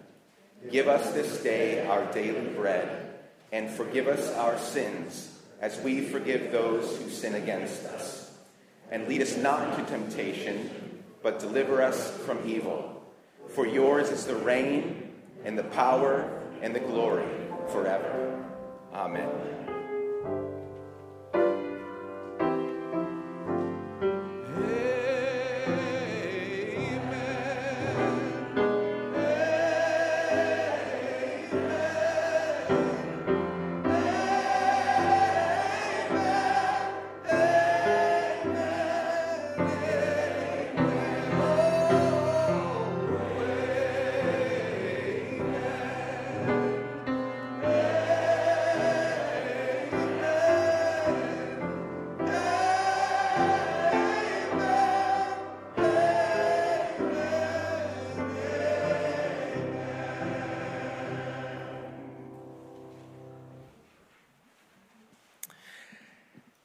Give 0.72 0.88
us 0.88 1.12
this 1.12 1.40
day 1.44 1.86
our 1.86 2.04
daily 2.06 2.48
bread, 2.48 3.12
and 3.52 3.70
forgive 3.70 4.08
us 4.08 4.34
our 4.34 4.58
sins 4.58 5.38
as 5.60 5.78
we 5.82 6.00
forgive 6.00 6.50
those 6.50 6.96
who 6.96 7.08
sin 7.08 7.36
against 7.36 7.84
us. 7.84 8.36
And 8.90 9.06
lead 9.06 9.22
us 9.22 9.36
not 9.36 9.78
into 9.78 9.88
temptation, 9.88 11.04
but 11.22 11.38
deliver 11.38 11.80
us 11.80 12.10
from 12.26 12.40
evil. 12.44 13.04
For 13.50 13.68
yours 13.68 14.08
is 14.08 14.26
the 14.26 14.34
reign, 14.34 15.12
and 15.44 15.56
the 15.56 15.62
power, 15.62 16.28
and 16.60 16.74
the 16.74 16.80
glory 16.80 17.28
forever. 17.68 18.44
Amen. 18.92 19.61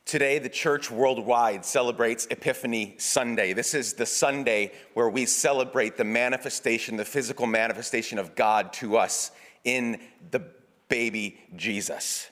Today, 0.08 0.39
the 0.39 0.48
church 0.48 0.89
worldwide 0.89 1.65
celebrates 1.65 2.28
Epiphany 2.32 2.96
Sunday. 2.98 3.52
This 3.52 3.74
is 3.74 3.91
the 3.91 4.06
Sunday 4.06 4.72
where 4.93 5.10
we 5.10 5.26
celebrate 5.26 5.98
the 5.98 6.06
manifestation, 6.06 6.96
the 6.96 7.04
physical 7.04 7.46
manifestation 7.46 8.17
of 8.17 8.34
God 8.34 8.72
to 8.74 8.96
us 8.96 9.32
in 9.65 10.00
the 10.32 10.43
baby 10.88 11.41
Jesus. 11.58 12.30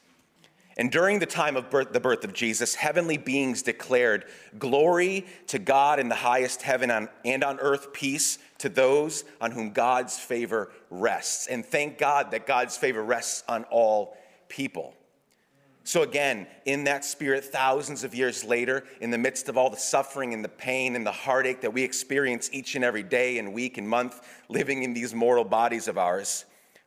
And 0.77 0.89
during 0.89 1.19
the 1.19 1.25
time 1.25 1.57
of 1.57 1.69
birth, 1.69 1.91
the 1.91 1.99
birth 1.99 2.23
of 2.23 2.31
Jesus, 2.31 2.75
heavenly 2.75 3.17
beings 3.17 3.61
declared, 3.61 4.23
Glory 4.57 5.25
to 5.47 5.59
God 5.59 5.99
in 5.99 6.07
the 6.07 6.15
highest 6.15 6.61
heaven 6.61 7.09
and 7.25 7.43
on 7.43 7.59
earth, 7.59 7.91
peace 7.91 8.39
to 8.59 8.69
those 8.69 9.25
on 9.41 9.51
whom 9.51 9.71
God's 9.71 10.17
favor 10.17 10.71
rests. 10.89 11.47
And 11.47 11.65
thank 11.65 11.97
God 11.97 12.31
that 12.31 12.47
God's 12.47 12.77
favor 12.77 13.03
rests 13.03 13.43
on 13.49 13.65
all 13.65 14.15
people. 14.47 14.95
So, 15.87 16.01
again, 16.01 16.47
in 16.65 16.85
that 16.85 17.05
spirit, 17.05 17.45
thousands 17.45 18.03
of 18.03 18.15
years 18.15 18.43
later, 18.43 18.85
in 19.01 19.11
the 19.11 19.19
midst 19.19 19.49
of 19.49 19.55
all 19.55 19.69
the 19.69 19.77
suffering 19.77 20.33
and 20.33 20.43
the 20.43 20.49
pain 20.49 20.95
and 20.95 21.05
the 21.05 21.11
heartache 21.11 21.61
that 21.61 21.73
we 21.73 21.83
experience 21.83 22.49
each 22.51 22.73
and 22.73 22.83
every 22.83 23.03
day 23.03 23.37
and 23.37 23.53
week 23.53 23.77
and 23.77 23.87
month 23.87 24.27
living 24.49 24.81
in 24.81 24.95
these 24.95 25.13
mortal 25.13 25.43
bodies 25.43 25.87
of 25.87 25.99
ours, 25.99 26.45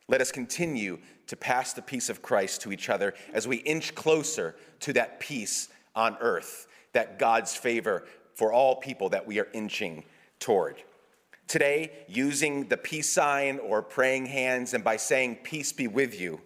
let 0.09 0.19
us 0.19 0.33
continue 0.33 0.99
to 1.27 1.37
pass 1.37 1.71
the 1.71 1.81
peace 1.81 2.09
of 2.09 2.21
Christ 2.21 2.59
to 2.63 2.73
each 2.73 2.89
other 2.89 3.13
as 3.31 3.47
we 3.47 3.57
inch 3.57 3.95
closer 3.95 4.57
to 4.81 4.91
that 4.91 5.21
peace 5.21 5.69
on 5.95 6.17
earth, 6.19 6.67
that 6.91 7.17
God's 7.17 7.55
favor 7.55 8.03
for 8.35 8.51
all 8.51 8.75
people 8.75 9.07
that 9.09 9.25
we 9.25 9.39
are 9.39 9.47
inching 9.53 10.03
toward. 10.41 10.75
Today, 11.47 11.93
using 12.09 12.67
the 12.67 12.75
peace 12.75 13.09
sign 13.09 13.59
or 13.59 13.81
praying 13.81 14.25
hands 14.25 14.73
and 14.73 14.83
by 14.83 14.97
saying, 14.97 15.37
Peace 15.37 15.71
be 15.71 15.87
with 15.87 16.19
you, 16.19 16.41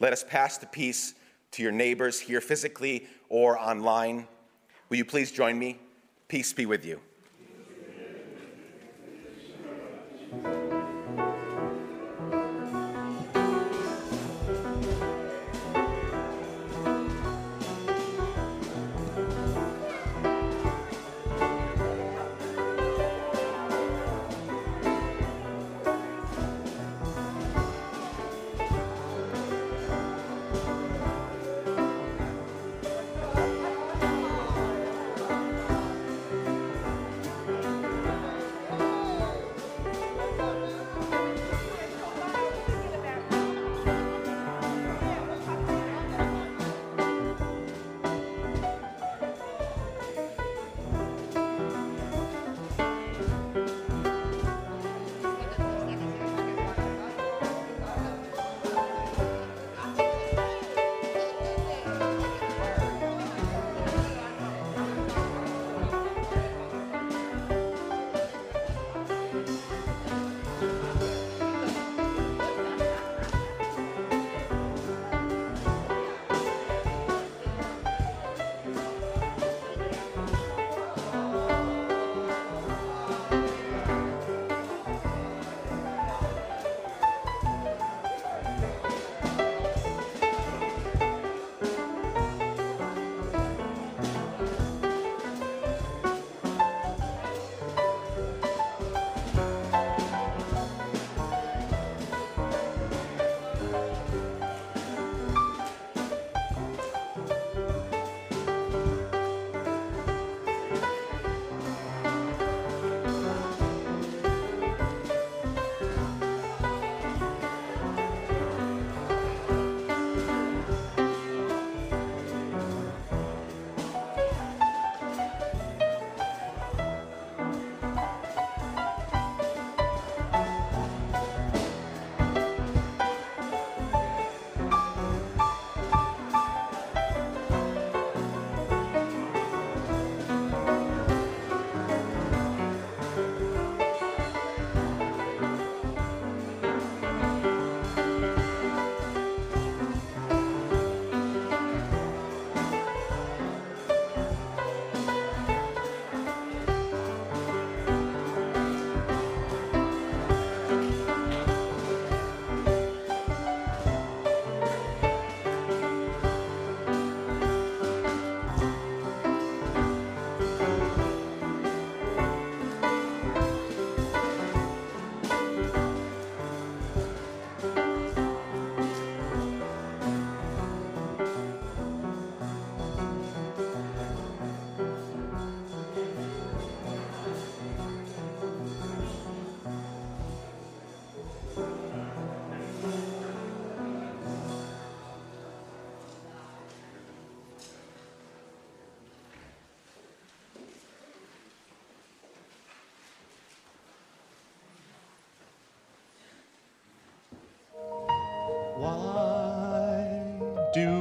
let 0.00 0.12
us 0.12 0.24
pass 0.24 0.58
the 0.58 0.66
peace 0.66 1.14
to 1.52 1.62
your 1.62 1.72
neighbors 1.72 2.20
here 2.20 2.40
physically 2.40 3.06
or 3.28 3.58
online. 3.58 4.26
Will 4.88 4.96
you 4.96 5.04
please 5.04 5.30
join 5.30 5.58
me? 5.58 5.78
Peace 6.28 6.52
be 6.52 6.66
with 6.66 6.84
you. 6.84 7.00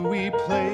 we 0.07 0.29
play 0.31 0.66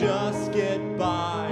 just 0.00 0.50
get 0.52 0.80
by 0.96 1.49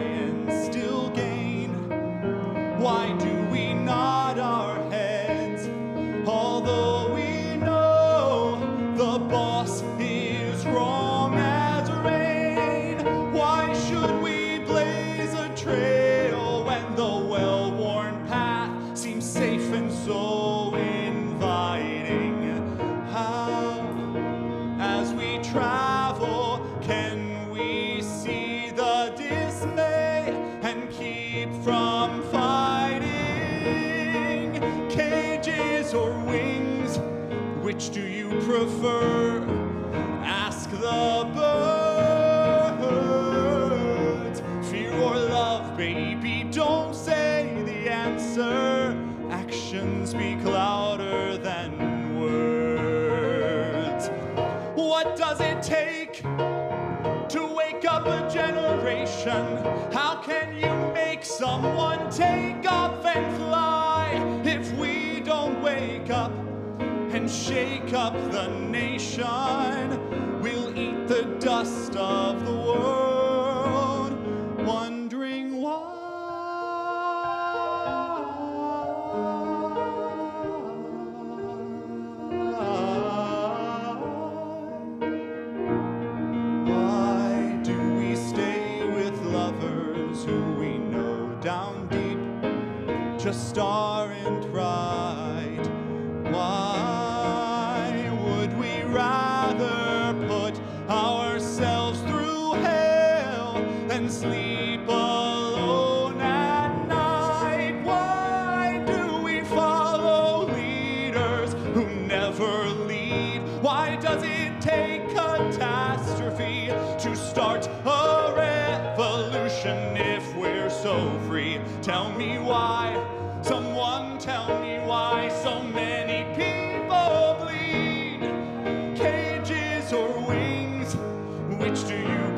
How 59.25 60.23
can 60.23 60.57
you 60.57 60.93
make 60.95 61.25
someone 61.25 62.09
take 62.09 62.71
off 62.71 63.05
and 63.05 63.37
fly 63.37 64.13
if 64.45 64.71
we 64.79 65.19
don't 65.21 65.61
wake 65.61 66.09
up 66.09 66.31
and 66.79 67.29
shake 67.29 67.93
up 67.95 68.15
the 68.31 68.47
nation? 68.47 70.08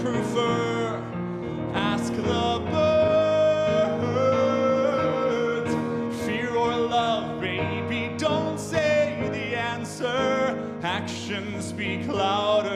Prefer? 0.02 1.02
Ask 1.74 2.12
the 2.14 2.62
birds. 2.70 4.14
Fear 6.24 6.50
or 6.56 6.74
love, 6.76 7.40
baby, 7.40 8.14
don't 8.16 8.58
say 8.58 9.28
the 9.32 9.56
answer. 9.58 10.56
Actions 10.82 11.66
speak 11.66 12.06
louder. 12.08 12.69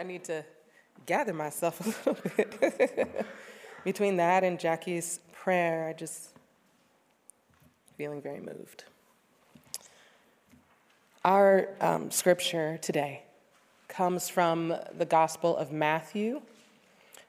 I 0.00 0.02
need 0.02 0.24
to 0.24 0.42
gather 1.04 1.34
myself 1.34 1.78
a 2.06 2.10
little 2.10 2.30
bit. 2.34 3.26
Between 3.84 4.16
that 4.16 4.44
and 4.44 4.58
Jackie's 4.58 5.20
prayer, 5.30 5.88
I 5.88 5.92
just 5.92 6.30
feeling 7.98 8.22
very 8.22 8.40
moved. 8.40 8.84
Our 11.22 11.68
um, 11.82 12.10
scripture 12.10 12.78
today 12.80 13.24
comes 13.88 14.30
from 14.30 14.74
the 14.96 15.04
Gospel 15.04 15.54
of 15.54 15.70
Matthew, 15.70 16.40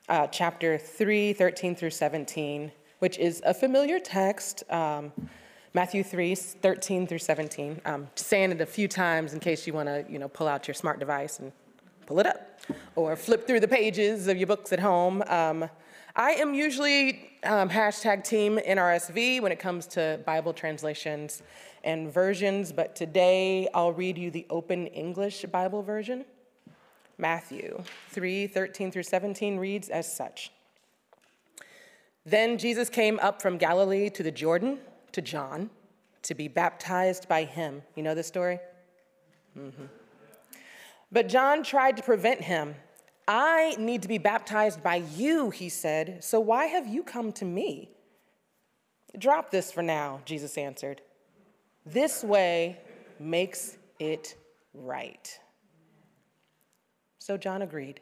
uh, 0.08 0.28
chapter 0.28 0.78
3, 0.78 1.34
13 1.34 1.76
through 1.76 1.90
17, 1.90 2.72
which 3.00 3.18
is 3.18 3.42
a 3.46 3.54
familiar 3.54 4.00
text. 4.00 4.64
Um, 4.72 5.12
Matthew 5.74 6.04
3, 6.04 6.36
13 6.36 7.06
through 7.06 7.20
17. 7.20 7.82
Um, 7.84 8.08
saying 8.16 8.52
it 8.52 8.62
a 8.62 8.66
few 8.66 8.88
times 8.88 9.34
in 9.34 9.42
case 9.42 9.68
you 9.68 9.74
want 9.74 9.90
to, 9.90 10.06
you 10.10 10.20
know, 10.20 10.30
pull 10.30 10.48
out 10.48 10.70
your 10.70 10.76
smart 10.76 11.00
device 11.00 11.40
and 11.40 11.52
pull 12.06 12.20
it 12.20 12.26
up, 12.26 12.60
or 12.96 13.16
flip 13.16 13.48
through 13.48 13.60
the 13.60 13.68
pages 13.68 14.28
of 14.28 14.38
your 14.38 14.48
books 14.48 14.74
at 14.74 14.80
home. 14.80 15.24
Um, 15.28 15.70
I 16.16 16.32
am 16.32 16.54
usually 16.54 17.32
um, 17.44 17.70
hashtag 17.70 18.24
team 18.24 18.58
NRSV 18.58 19.42
when 19.42 19.52
it 19.52 19.60
comes 19.60 19.88
to 19.88 20.20
Bible 20.26 20.54
translations 20.54 21.42
and 21.84 22.12
versions, 22.12 22.72
but 22.72 22.96
today 22.96 23.68
I'll 23.74 23.94
read 23.94 24.18
you 24.18 24.30
the 24.30 24.46
Open 24.50 24.88
English 24.88 25.46
Bible 25.52 25.82
version. 25.82 26.26
Matthew 27.18 27.84
3 28.10 28.48
13 28.48 28.92
through 28.92 29.04
17 29.04 29.58
reads 29.58 29.90
as 29.90 30.12
such 30.12 30.52
Then 32.26 32.58
Jesus 32.58 32.90
came 32.90 33.20
up 33.22 33.42
from 33.42 33.58
Galilee 33.58 34.10
to 34.10 34.24
the 34.24 34.32
Jordan 34.32 34.80
to 35.12 35.22
John 35.22 35.70
to 36.24 36.34
be 36.34 36.48
baptized 36.48 37.28
by 37.28 37.44
him. 37.44 37.84
You 37.96 38.04
know 38.04 38.16
this 38.16 38.28
story? 38.28 38.60
Mm-hmm. 39.58 40.01
But 41.12 41.28
John 41.28 41.64
tried 41.64 41.98
to 41.98 42.04
prevent 42.04 42.42
him. 42.42 42.76
I 43.28 43.76
need 43.78 44.02
to 44.02 44.08
be 44.08 44.18
baptized 44.18 44.82
by 44.82 44.96
you, 44.96 45.50
he 45.50 45.70
said, 45.70 46.24
so 46.24 46.40
why 46.40 46.66
have 46.66 46.88
you 46.88 47.04
come 47.04 47.32
to 47.34 47.46
me? 47.46 47.90
Drop 49.18 49.52
this 49.52 49.72
for 49.72 49.82
now, 49.82 50.22
Jesus 50.26 50.58
answered. 50.58 51.02
This 51.86 52.24
way 52.24 52.80
makes 53.20 53.78
it 54.00 54.36
right. 54.74 55.40
So 57.20 57.38
John 57.38 57.62
agreed. 57.62 58.00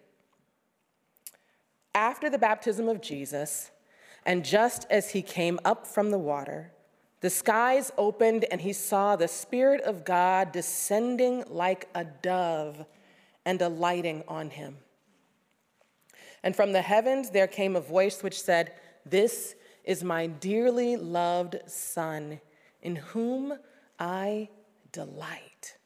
After 1.95 2.29
the 2.29 2.37
baptism 2.37 2.87
of 2.87 3.01
Jesus, 3.01 3.71
and 4.25 4.45
just 4.45 4.85
as 4.89 5.09
he 5.11 5.21
came 5.21 5.59
up 5.65 5.87
from 5.87 6.11
the 6.11 6.19
water, 6.19 6.71
the 7.21 7.29
skies 7.29 7.91
opened 7.97 8.45
and 8.51 8.61
he 8.61 8.73
saw 8.73 9.15
the 9.15 9.27
Spirit 9.27 9.81
of 9.81 10.05
God 10.05 10.51
descending 10.51 11.43
like 11.49 11.89
a 11.93 12.05
dove 12.05 12.85
and 13.45 13.61
alighting 13.61 14.23
on 14.27 14.49
him. 14.49 14.77
And 16.43 16.55
from 16.55 16.71
the 16.71 16.81
heavens 16.81 17.31
there 17.31 17.47
came 17.47 17.75
a 17.75 17.81
voice 17.81 18.23
which 18.23 18.41
said, 18.41 18.73
This 19.05 19.55
is 19.83 20.03
my 20.03 20.27
dearly 20.27 20.95
loved 20.95 21.57
Son, 21.67 22.39
in 22.81 22.95
whom 22.95 23.53
I 23.97 24.49
delight. 24.91 25.77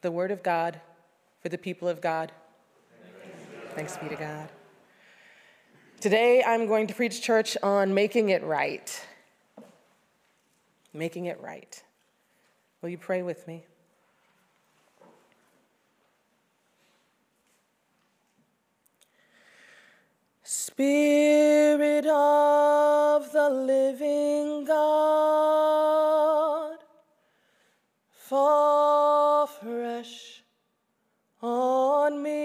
The 0.00 0.10
word 0.10 0.30
of 0.30 0.42
God 0.42 0.80
for 1.40 1.48
the 1.48 1.58
people 1.58 1.88
of 1.88 2.00
God. 2.00 2.32
Thanks 3.74 3.96
be 3.96 4.08
to 4.08 4.16
God. 4.16 4.48
Today 6.00 6.42
I'm 6.44 6.66
going 6.66 6.88
to 6.88 6.94
preach 6.94 7.22
church 7.22 7.56
on 7.62 7.94
making 7.94 8.30
it 8.30 8.42
right. 8.42 9.06
Making 10.92 11.26
it 11.26 11.40
right. 11.40 11.82
Will 12.80 12.88
you 12.88 12.98
pray 12.98 13.22
with 13.22 13.46
me? 13.46 13.64
Spirit 20.54 22.04
of 22.06 23.32
the 23.32 23.48
living 23.48 24.66
God, 24.66 25.96
fall 28.10 29.46
fresh 29.46 30.42
on 31.40 32.22
me. 32.22 32.42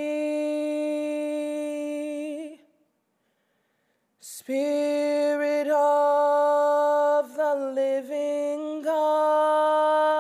Spirit 4.22 5.68
of 5.68 7.36
the 7.36 7.56
living 7.76 8.84
God, 8.84 10.17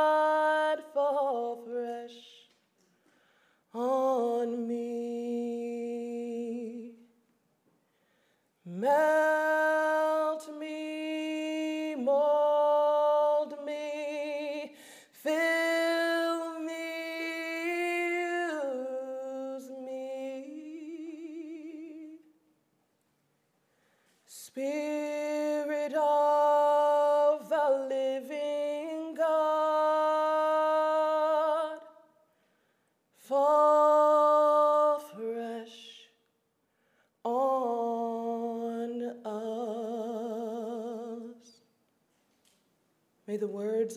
Melt 8.87 9.46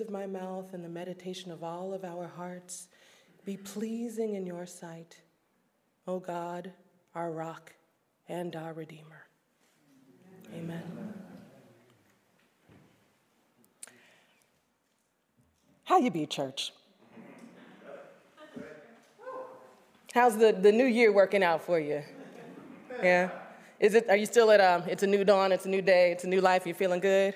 of 0.00 0.10
my 0.10 0.26
mouth 0.26 0.72
and 0.74 0.84
the 0.84 0.88
meditation 0.88 1.50
of 1.50 1.62
all 1.62 1.92
of 1.92 2.04
our 2.04 2.26
hearts 2.26 2.88
be 3.44 3.56
pleasing 3.56 4.34
in 4.34 4.46
your 4.46 4.66
sight, 4.66 5.20
O 6.06 6.18
God, 6.18 6.72
our 7.14 7.30
rock 7.30 7.72
and 8.28 8.54
our 8.56 8.72
Redeemer. 8.72 9.26
Amen. 10.54 11.14
How 15.84 15.98
you 15.98 16.10
be, 16.10 16.26
church? 16.26 16.72
How's 20.14 20.36
the, 20.36 20.52
the 20.52 20.72
new 20.72 20.84
year 20.86 21.12
working 21.12 21.42
out 21.42 21.62
for 21.62 21.78
you? 21.78 22.02
Yeah? 23.02 23.30
Is 23.78 23.94
it, 23.94 24.08
are 24.08 24.16
you 24.16 24.26
still 24.26 24.50
at, 24.50 24.60
um, 24.60 24.82
it's 24.88 25.02
a 25.02 25.06
new 25.06 25.24
dawn, 25.24 25.52
it's 25.52 25.64
a 25.64 25.68
new 25.68 25.82
day, 25.82 26.12
it's 26.12 26.24
a 26.24 26.28
new 26.28 26.40
life, 26.40 26.66
you 26.66 26.74
feeling 26.74 27.00
good? 27.00 27.34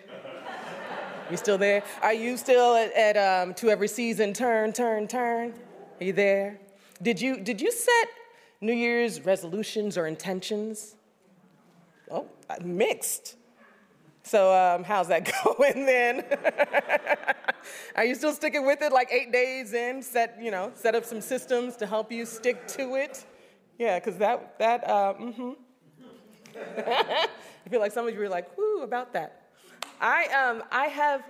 You 1.31 1.39
still 1.39 1.57
there? 1.57 1.83
Are 2.03 2.13
you 2.13 2.37
still 2.37 2.75
at, 2.75 2.93
at 2.93 3.17
um, 3.17 3.55
to 3.55 3.71
every 3.71 3.89
season, 3.89 4.35
turn, 4.35 4.73
turn, 4.73 5.09
turn? 5.09 5.55
Are 6.01 6.05
you 6.05 6.13
there? 6.13 6.59
Did 7.01 7.21
you, 7.21 7.41
did 7.41 7.61
you 7.61 7.73
set 7.73 8.09
New 8.61 8.75
Year's 8.75 9.25
resolutions 9.25 9.97
or 9.97 10.07
intentions? 10.07 10.97
Oh, 12.11 12.27
mixed. 12.63 13.37
So 14.23 14.53
um, 14.53 14.85
how's 14.85 15.09
that 15.09 15.31
going 15.45 15.87
then? 15.87 16.25
Are 17.97 18.05
you 18.05 18.15
still 18.15 18.33
sticking 18.33 18.67
with 18.67 18.83
it 18.83 18.93
like 18.93 19.11
eight 19.11 19.33
days 19.33 19.73
in? 19.73 20.03
Set, 20.03 20.37
you 20.41 20.51
know, 20.51 20.73
set 20.75 20.95
up 20.95 21.07
some 21.07 21.23
systems 21.23 21.77
to 21.77 21.87
help 21.87 22.13
you 22.13 22.27
stick 22.27 22.67
to 22.69 22.97
it? 22.97 23.25
Yeah, 23.79 23.99
because 23.99 24.19
that, 24.19 24.59
that, 24.59 24.89
uh, 24.89 25.15
mm-hmm. 25.15 25.53
I 26.77 27.69
feel 27.71 27.81
like 27.81 27.93
some 27.93 28.07
of 28.07 28.13
you 28.13 28.21
were 28.21 28.29
like, 28.29 28.57
whoo, 28.59 28.83
about 28.83 29.15
that. 29.15 29.44
I, 30.01 30.27
um, 30.29 30.63
I, 30.71 30.87
have, 30.87 31.25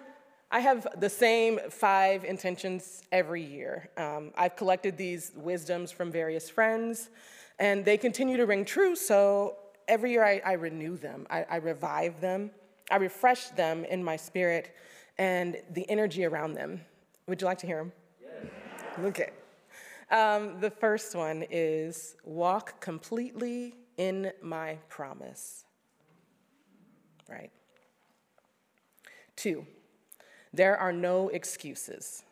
I 0.51 0.61
have 0.61 0.87
the 0.99 1.09
same 1.09 1.59
five 1.71 2.25
intentions 2.25 3.03
every 3.13 3.43
year. 3.43 3.91
Um, 3.97 4.33
I've 4.37 4.57
collected 4.57 4.97
these 4.97 5.33
wisdoms 5.37 5.91
from 5.91 6.11
various 6.11 6.49
friends, 6.51 7.11
and 7.59 7.85
they 7.85 7.97
continue 7.97 8.37
to 8.37 8.47
ring 8.47 8.65
true, 8.65 8.97
so 8.97 9.57
every 9.89 10.13
year 10.13 10.25
I, 10.25 10.41
I 10.45 10.53
renew 10.53 10.97
them, 10.97 11.27
I, 11.31 11.45
I 11.45 11.57
revive 11.57 12.21
them, 12.21 12.51
I 12.91 12.97
refresh 12.97 13.49
them 13.49 13.85
in 13.85 14.03
my 14.03 14.17
spirit 14.17 14.75
and 15.19 15.57
the 15.71 15.89
energy 15.89 16.25
around 16.25 16.55
them. 16.55 16.81
Would 17.29 17.41
you 17.41 17.47
like 17.47 17.59
to 17.59 17.67
hear 17.67 17.79
them? 17.79 17.93
Yes. 18.21 19.05
Okay. 19.05 19.31
Um, 20.11 20.61
the 20.61 20.71
first 20.71 21.15
one 21.15 21.45
is 21.51 22.17
walk 22.25 22.81
completely 22.81 23.75
in 23.97 24.33
my 24.43 24.79
promise. 24.89 25.65
Right? 27.29 27.51
Two, 29.37 29.67
there 30.53 30.77
are 30.77 30.93
no 30.93 31.29
excuses, 31.29 32.23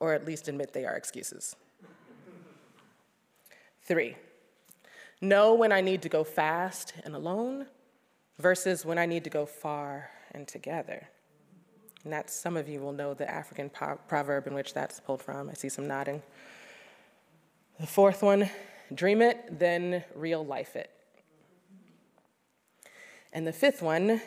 or 0.00 0.12
at 0.12 0.24
least 0.24 0.48
admit 0.48 0.72
they 0.72 0.84
are 0.84 0.94
excuses. 0.94 1.56
Three, 3.82 4.16
know 5.20 5.54
when 5.54 5.72
I 5.72 5.80
need 5.80 6.02
to 6.02 6.08
go 6.08 6.24
fast 6.24 6.94
and 7.04 7.14
alone 7.14 7.66
versus 8.38 8.84
when 8.84 8.98
I 8.98 9.06
need 9.06 9.24
to 9.24 9.30
go 9.30 9.44
far 9.46 10.10
and 10.32 10.48
together. 10.48 11.08
And 12.04 12.12
that 12.12 12.30
some 12.30 12.56
of 12.56 12.68
you 12.68 12.80
will 12.80 12.92
know 12.92 13.14
the 13.14 13.30
African 13.30 13.70
po- 13.70 13.98
proverb 14.08 14.46
in 14.46 14.54
which 14.54 14.74
that's 14.74 15.00
pulled 15.00 15.22
from. 15.22 15.48
I 15.48 15.54
see 15.54 15.68
some 15.68 15.88
nodding. 15.88 16.22
The 17.80 17.86
fourth 17.86 18.22
one 18.22 18.50
dream 18.94 19.22
it, 19.22 19.58
then 19.58 20.04
real 20.14 20.44
life 20.44 20.76
it. 20.76 20.90
And 23.32 23.46
the 23.46 23.52
fifth 23.52 23.82
one 23.82 24.20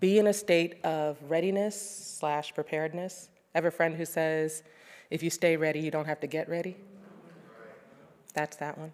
be 0.00 0.18
in 0.18 0.26
a 0.26 0.32
state 0.32 0.84
of 0.84 1.18
readiness 1.28 2.16
slash 2.18 2.54
preparedness. 2.54 3.28
I 3.54 3.58
have 3.58 3.64
a 3.64 3.70
friend 3.70 3.94
who 3.94 4.04
says, 4.04 4.62
if 5.10 5.22
you 5.22 5.30
stay 5.30 5.56
ready, 5.56 5.80
you 5.80 5.90
don't 5.90 6.06
have 6.06 6.20
to 6.20 6.26
get 6.26 6.48
ready. 6.48 6.76
That's 8.34 8.56
that 8.56 8.76
one. 8.76 8.92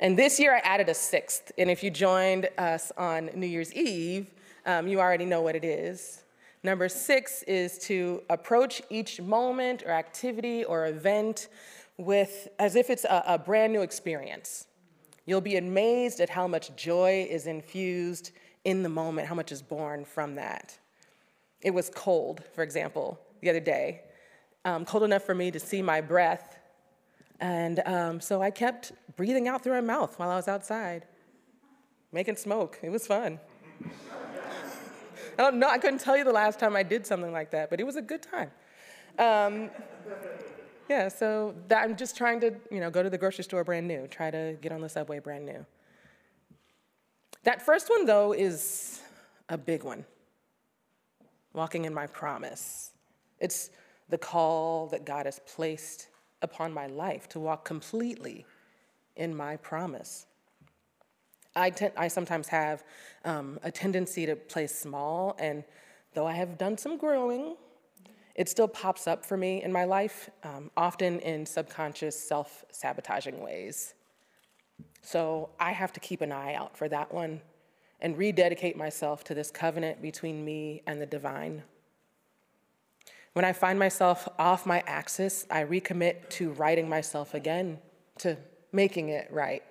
And 0.00 0.18
this 0.18 0.40
year 0.40 0.54
I 0.54 0.58
added 0.60 0.88
a 0.88 0.94
sixth. 0.94 1.52
And 1.58 1.70
if 1.70 1.82
you 1.82 1.90
joined 1.90 2.48
us 2.58 2.90
on 2.96 3.30
New 3.34 3.46
Year's 3.46 3.72
Eve, 3.74 4.30
um, 4.66 4.88
you 4.88 5.00
already 5.00 5.24
know 5.24 5.42
what 5.42 5.54
it 5.54 5.64
is. 5.64 6.22
Number 6.62 6.88
six 6.88 7.42
is 7.44 7.78
to 7.80 8.22
approach 8.28 8.82
each 8.90 9.20
moment 9.20 9.84
or 9.84 9.90
activity 9.90 10.64
or 10.64 10.86
event 10.86 11.48
with 11.96 12.48
as 12.58 12.74
if 12.74 12.90
it's 12.90 13.04
a, 13.04 13.22
a 13.26 13.38
brand 13.38 13.72
new 13.72 13.82
experience. 13.82 14.66
You'll 15.26 15.40
be 15.40 15.56
amazed 15.56 16.20
at 16.20 16.30
how 16.30 16.48
much 16.48 16.74
joy 16.74 17.26
is 17.30 17.46
infused 17.46 18.32
in 18.68 18.82
the 18.82 18.88
moment, 18.90 19.26
how 19.26 19.34
much 19.34 19.50
is 19.50 19.62
born 19.62 20.04
from 20.04 20.34
that. 20.34 20.76
It 21.62 21.70
was 21.70 21.88
cold, 21.88 22.44
for 22.54 22.62
example, 22.62 23.18
the 23.40 23.48
other 23.48 23.60
day, 23.60 24.02
um, 24.66 24.84
cold 24.84 25.04
enough 25.04 25.22
for 25.22 25.34
me 25.34 25.50
to 25.50 25.58
see 25.58 25.80
my 25.80 26.02
breath. 26.02 26.58
And 27.40 27.80
um, 27.86 28.20
so 28.20 28.42
I 28.42 28.50
kept 28.50 28.92
breathing 29.16 29.48
out 29.48 29.64
through 29.64 29.72
my 29.72 29.80
mouth 29.80 30.18
while 30.18 30.28
I 30.28 30.36
was 30.36 30.48
outside, 30.48 31.06
making 32.12 32.36
smoke. 32.36 32.78
It 32.82 32.90
was 32.90 33.06
fun. 33.06 33.40
I 35.38 35.42
don't 35.42 35.58
know. 35.58 35.70
I 35.70 35.78
couldn't 35.78 36.02
tell 36.02 36.18
you 36.18 36.24
the 36.24 36.32
last 36.32 36.58
time 36.58 36.76
I 36.76 36.82
did 36.82 37.06
something 37.06 37.32
like 37.32 37.50
that, 37.52 37.70
but 37.70 37.80
it 37.80 37.84
was 37.84 37.96
a 37.96 38.02
good 38.02 38.20
time. 38.22 38.50
Um, 39.18 39.70
yeah, 40.90 41.08
so 41.08 41.54
that, 41.68 41.84
I'm 41.84 41.96
just 41.96 42.18
trying 42.18 42.40
to, 42.40 42.54
you 42.70 42.80
know, 42.80 42.90
go 42.90 43.02
to 43.02 43.08
the 43.08 43.18
grocery 43.18 43.44
store 43.44 43.64
brand 43.64 43.88
new, 43.88 44.06
try 44.08 44.30
to 44.30 44.58
get 44.60 44.72
on 44.72 44.82
the 44.82 44.90
subway 44.90 45.20
brand 45.20 45.46
new. 45.46 45.64
That 47.48 47.62
first 47.62 47.88
one, 47.88 48.04
though, 48.04 48.34
is 48.34 49.00
a 49.48 49.56
big 49.56 49.82
one 49.82 50.04
walking 51.54 51.86
in 51.86 51.94
my 51.94 52.06
promise. 52.06 52.90
It's 53.40 53.70
the 54.10 54.18
call 54.18 54.86
that 54.88 55.06
God 55.06 55.24
has 55.24 55.40
placed 55.46 56.08
upon 56.42 56.74
my 56.74 56.88
life 56.88 57.26
to 57.30 57.40
walk 57.40 57.64
completely 57.64 58.44
in 59.16 59.34
my 59.34 59.56
promise. 59.56 60.26
I, 61.56 61.70
te- 61.70 61.96
I 61.96 62.08
sometimes 62.08 62.48
have 62.48 62.84
um, 63.24 63.58
a 63.62 63.70
tendency 63.70 64.26
to 64.26 64.36
play 64.36 64.66
small, 64.66 65.34
and 65.38 65.64
though 66.12 66.26
I 66.26 66.34
have 66.34 66.58
done 66.58 66.76
some 66.76 66.98
growing, 66.98 67.56
it 68.34 68.50
still 68.50 68.68
pops 68.68 69.06
up 69.06 69.24
for 69.24 69.38
me 69.38 69.62
in 69.62 69.72
my 69.72 69.84
life, 69.84 70.28
um, 70.44 70.70
often 70.76 71.18
in 71.20 71.46
subconscious, 71.46 72.14
self 72.14 72.66
sabotaging 72.72 73.40
ways. 73.40 73.94
So 75.02 75.50
I 75.58 75.72
have 75.72 75.92
to 75.94 76.00
keep 76.00 76.20
an 76.20 76.32
eye 76.32 76.54
out 76.54 76.76
for 76.76 76.88
that 76.88 77.12
one 77.12 77.40
and 78.00 78.16
rededicate 78.16 78.76
myself 78.76 79.24
to 79.24 79.34
this 79.34 79.50
covenant 79.50 80.00
between 80.00 80.44
me 80.44 80.82
and 80.86 81.00
the 81.00 81.06
divine. 81.06 81.62
When 83.32 83.44
I 83.44 83.52
find 83.52 83.78
myself 83.78 84.28
off 84.38 84.66
my 84.66 84.82
axis, 84.86 85.46
I 85.50 85.64
recommit 85.64 86.28
to 86.30 86.52
righting 86.52 86.88
myself 86.88 87.34
again, 87.34 87.78
to 88.18 88.36
making 88.72 89.10
it 89.10 89.28
right. 89.30 89.62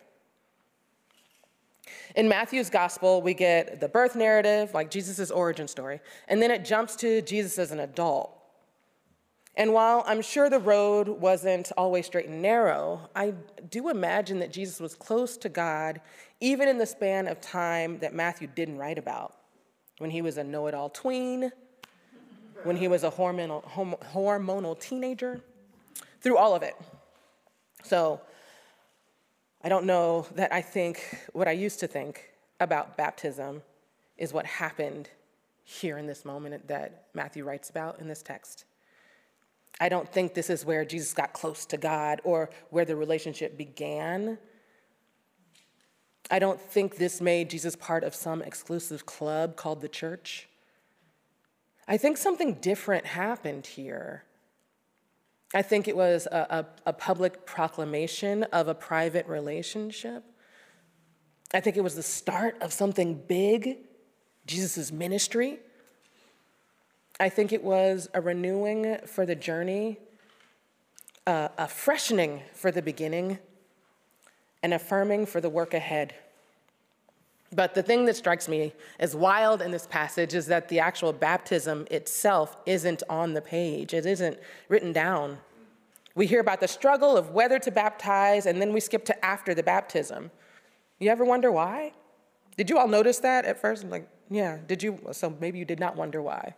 In 2.15 2.27
Matthew's 2.27 2.69
gospel, 2.69 3.21
we 3.21 3.33
get 3.33 3.79
the 3.79 3.87
birth 3.87 4.15
narrative, 4.15 4.73
like 4.73 4.91
Jesus' 4.91 5.31
origin 5.31 5.67
story, 5.67 5.99
and 6.27 6.41
then 6.41 6.51
it 6.51 6.65
jumps 6.65 6.95
to 6.97 7.21
Jesus 7.21 7.59
as 7.59 7.71
an 7.71 7.79
adult. 7.79 8.36
And 9.57 9.73
while 9.73 10.03
I'm 10.05 10.21
sure 10.21 10.51
the 10.51 10.59
road 10.59 11.07
wasn't 11.07 11.71
always 11.75 12.05
straight 12.05 12.27
and 12.27 12.43
narrow, 12.43 13.09
I 13.15 13.33
do 13.71 13.89
imagine 13.89 14.37
that 14.39 14.53
Jesus 14.53 14.79
was 14.79 14.93
close 14.93 15.35
to 15.37 15.49
God 15.49 15.99
even 16.39 16.67
in 16.67 16.77
the 16.77 16.85
span 16.85 17.27
of 17.27 17.41
time 17.41 17.97
that 17.99 18.13
Matthew 18.13 18.47
didn't 18.47 18.77
write 18.77 18.99
about. 18.99 19.33
When 19.97 20.11
he 20.11 20.21
was 20.21 20.37
a 20.37 20.43
know 20.43 20.67
it 20.67 20.75
all 20.75 20.91
tween, 20.91 21.51
when 22.63 22.75
he 22.75 22.87
was 22.87 23.03
a 23.03 23.09
hormonal, 23.09 23.67
hormonal 24.13 24.79
teenager, 24.79 25.41
through 26.21 26.37
all 26.37 26.53
of 26.53 26.61
it. 26.61 26.75
So 27.83 28.21
I 29.63 29.69
don't 29.69 29.87
know 29.87 30.27
that 30.35 30.53
I 30.53 30.61
think 30.61 31.01
what 31.33 31.47
I 31.47 31.53
used 31.53 31.79
to 31.79 31.87
think 31.87 32.29
about 32.59 32.95
baptism 32.95 33.63
is 34.19 34.33
what 34.33 34.45
happened 34.45 35.09
here 35.63 35.97
in 35.97 36.05
this 36.05 36.25
moment 36.25 36.67
that 36.67 37.07
Matthew 37.15 37.43
writes 37.43 37.71
about 37.71 37.99
in 37.99 38.07
this 38.07 38.21
text. 38.21 38.65
I 39.79 39.89
don't 39.89 40.11
think 40.11 40.33
this 40.33 40.49
is 40.49 40.65
where 40.65 40.85
Jesus 40.85 41.13
got 41.13 41.33
close 41.33 41.65
to 41.67 41.77
God 41.77 42.21
or 42.23 42.49
where 42.69 42.85
the 42.85 42.95
relationship 42.95 43.57
began. 43.57 44.39
I 46.31 46.39
don't 46.39 46.59
think 46.59 46.97
this 46.97 47.21
made 47.21 47.49
Jesus 47.49 47.75
part 47.75 48.03
of 48.03 48.15
some 48.15 48.41
exclusive 48.41 49.05
club 49.05 49.55
called 49.55 49.81
the 49.81 49.87
church. 49.87 50.49
I 51.87 51.97
think 51.97 52.17
something 52.17 52.55
different 52.55 53.05
happened 53.05 53.65
here. 53.65 54.23
I 55.53 55.61
think 55.61 55.87
it 55.87 55.95
was 55.95 56.27
a, 56.29 56.65
a, 56.85 56.89
a 56.89 56.93
public 56.93 57.45
proclamation 57.45 58.43
of 58.45 58.67
a 58.67 58.75
private 58.75 59.27
relationship. 59.27 60.23
I 61.53 61.61
think 61.61 61.77
it 61.77 61.81
was 61.81 61.95
the 61.95 62.03
start 62.03 62.61
of 62.61 62.73
something 62.73 63.13
big, 63.27 63.77
Jesus' 64.45 64.91
ministry. 64.91 65.59
I 67.19 67.29
think 67.29 67.51
it 67.51 67.63
was 67.63 68.09
a 68.13 68.21
renewing 68.21 68.97
for 69.07 69.25
the 69.25 69.35
journey, 69.35 69.97
uh, 71.25 71.47
a 71.57 71.67
freshening 71.67 72.43
for 72.53 72.71
the 72.71 72.81
beginning, 72.81 73.39
and 74.61 74.73
affirming 74.73 75.25
for 75.25 75.41
the 75.41 75.49
work 75.49 75.73
ahead. 75.73 76.13
But 77.51 77.73
the 77.73 77.81
thing 77.81 78.05
that 78.05 78.15
strikes 78.15 78.47
me 78.47 78.73
as 78.99 79.15
wild 79.15 79.61
in 79.63 79.71
this 79.71 79.87
passage 79.87 80.35
is 80.35 80.45
that 80.47 80.67
the 80.69 80.79
actual 80.79 81.11
baptism 81.11 81.87
itself 81.89 82.55
isn't 82.65 83.01
on 83.09 83.33
the 83.33 83.41
page, 83.41 83.93
it 83.93 84.05
isn't 84.05 84.37
written 84.69 84.93
down. 84.93 85.39
We 86.13 86.27
hear 86.27 86.39
about 86.39 86.59
the 86.59 86.67
struggle 86.67 87.17
of 87.17 87.31
whether 87.31 87.57
to 87.59 87.71
baptize, 87.71 88.45
and 88.45 88.61
then 88.61 88.73
we 88.73 88.79
skip 88.79 89.05
to 89.05 89.25
after 89.25 89.55
the 89.55 89.63
baptism. 89.63 90.29
You 90.99 91.09
ever 91.09 91.25
wonder 91.25 91.51
why? 91.51 91.93
Did 92.57 92.69
you 92.69 92.77
all 92.77 92.87
notice 92.87 93.19
that 93.19 93.45
at 93.45 93.59
first? 93.59 93.83
I'm 93.83 93.89
like, 93.89 94.07
yeah, 94.29 94.57
did 94.67 94.83
you? 94.83 94.99
So 95.11 95.35
maybe 95.39 95.57
you 95.57 95.65
did 95.65 95.79
not 95.79 95.95
wonder 95.95 96.21
why 96.21 96.53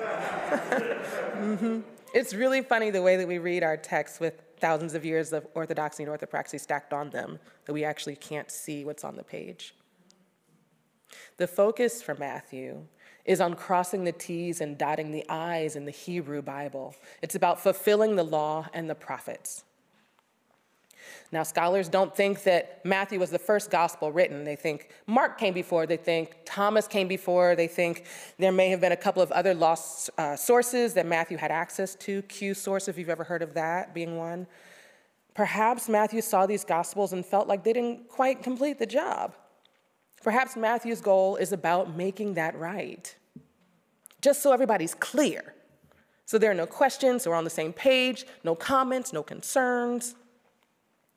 mm-hmm. 0.00 1.80
It's 2.14 2.34
really 2.34 2.62
funny 2.62 2.90
the 2.90 3.02
way 3.02 3.16
that 3.16 3.28
we 3.28 3.38
read 3.38 3.62
our 3.62 3.76
texts 3.76 4.20
with 4.20 4.42
thousands 4.58 4.94
of 4.94 5.04
years 5.04 5.32
of 5.32 5.46
orthodoxy 5.54 6.02
and 6.02 6.10
orthopraxy 6.10 6.58
stacked 6.58 6.92
on 6.92 7.10
them, 7.10 7.38
that 7.66 7.72
we 7.72 7.84
actually 7.84 8.16
can't 8.16 8.50
see 8.50 8.84
what's 8.84 9.04
on 9.04 9.16
the 9.16 9.24
page. 9.24 9.74
The 11.36 11.46
focus 11.46 12.02
for 12.02 12.14
Matthew 12.14 12.86
is 13.26 13.40
on 13.40 13.54
crossing 13.54 14.04
the 14.04 14.12
T's 14.12 14.60
and 14.60 14.78
dotting 14.78 15.10
the 15.10 15.28
I's 15.28 15.76
in 15.76 15.84
the 15.84 15.90
Hebrew 15.90 16.40
Bible. 16.40 16.94
It's 17.20 17.34
about 17.34 17.60
fulfilling 17.60 18.16
the 18.16 18.24
law 18.24 18.68
and 18.72 18.88
the 18.88 18.94
prophets. 18.94 19.64
Now, 21.32 21.42
scholars 21.42 21.88
don't 21.88 22.14
think 22.14 22.42
that 22.44 22.84
Matthew 22.84 23.18
was 23.18 23.30
the 23.30 23.38
first 23.38 23.70
gospel 23.70 24.12
written. 24.12 24.44
They 24.44 24.56
think 24.56 24.90
Mark 25.06 25.38
came 25.38 25.54
before, 25.54 25.86
they 25.86 25.96
think 25.96 26.36
Thomas 26.44 26.86
came 26.86 27.08
before, 27.08 27.56
they 27.56 27.66
think 27.66 28.06
there 28.38 28.52
may 28.52 28.68
have 28.70 28.80
been 28.80 28.92
a 28.92 28.96
couple 28.96 29.22
of 29.22 29.32
other 29.32 29.54
lost 29.54 30.10
uh, 30.18 30.36
sources 30.36 30.94
that 30.94 31.06
Matthew 31.06 31.36
had 31.36 31.50
access 31.50 31.94
to. 31.96 32.22
Q 32.22 32.54
source, 32.54 32.88
if 32.88 32.98
you've 32.98 33.08
ever 33.08 33.24
heard 33.24 33.42
of 33.42 33.54
that, 33.54 33.94
being 33.94 34.16
one. 34.16 34.46
Perhaps 35.34 35.88
Matthew 35.88 36.22
saw 36.22 36.46
these 36.46 36.64
gospels 36.64 37.12
and 37.12 37.24
felt 37.24 37.46
like 37.46 37.62
they 37.62 37.72
didn't 37.74 38.08
quite 38.08 38.42
complete 38.42 38.78
the 38.78 38.86
job. 38.86 39.34
Perhaps 40.22 40.56
Matthew's 40.56 41.00
goal 41.00 41.36
is 41.36 41.52
about 41.52 41.94
making 41.94 42.34
that 42.34 42.58
right, 42.58 43.14
just 44.22 44.42
so 44.42 44.52
everybody's 44.52 44.94
clear. 44.94 45.54
So 46.24 46.38
there 46.38 46.50
are 46.50 46.54
no 46.54 46.66
questions, 46.66 47.22
so 47.22 47.30
we're 47.30 47.36
on 47.36 47.44
the 47.44 47.50
same 47.50 47.72
page, 47.72 48.26
no 48.42 48.56
comments, 48.56 49.12
no 49.12 49.22
concerns. 49.22 50.16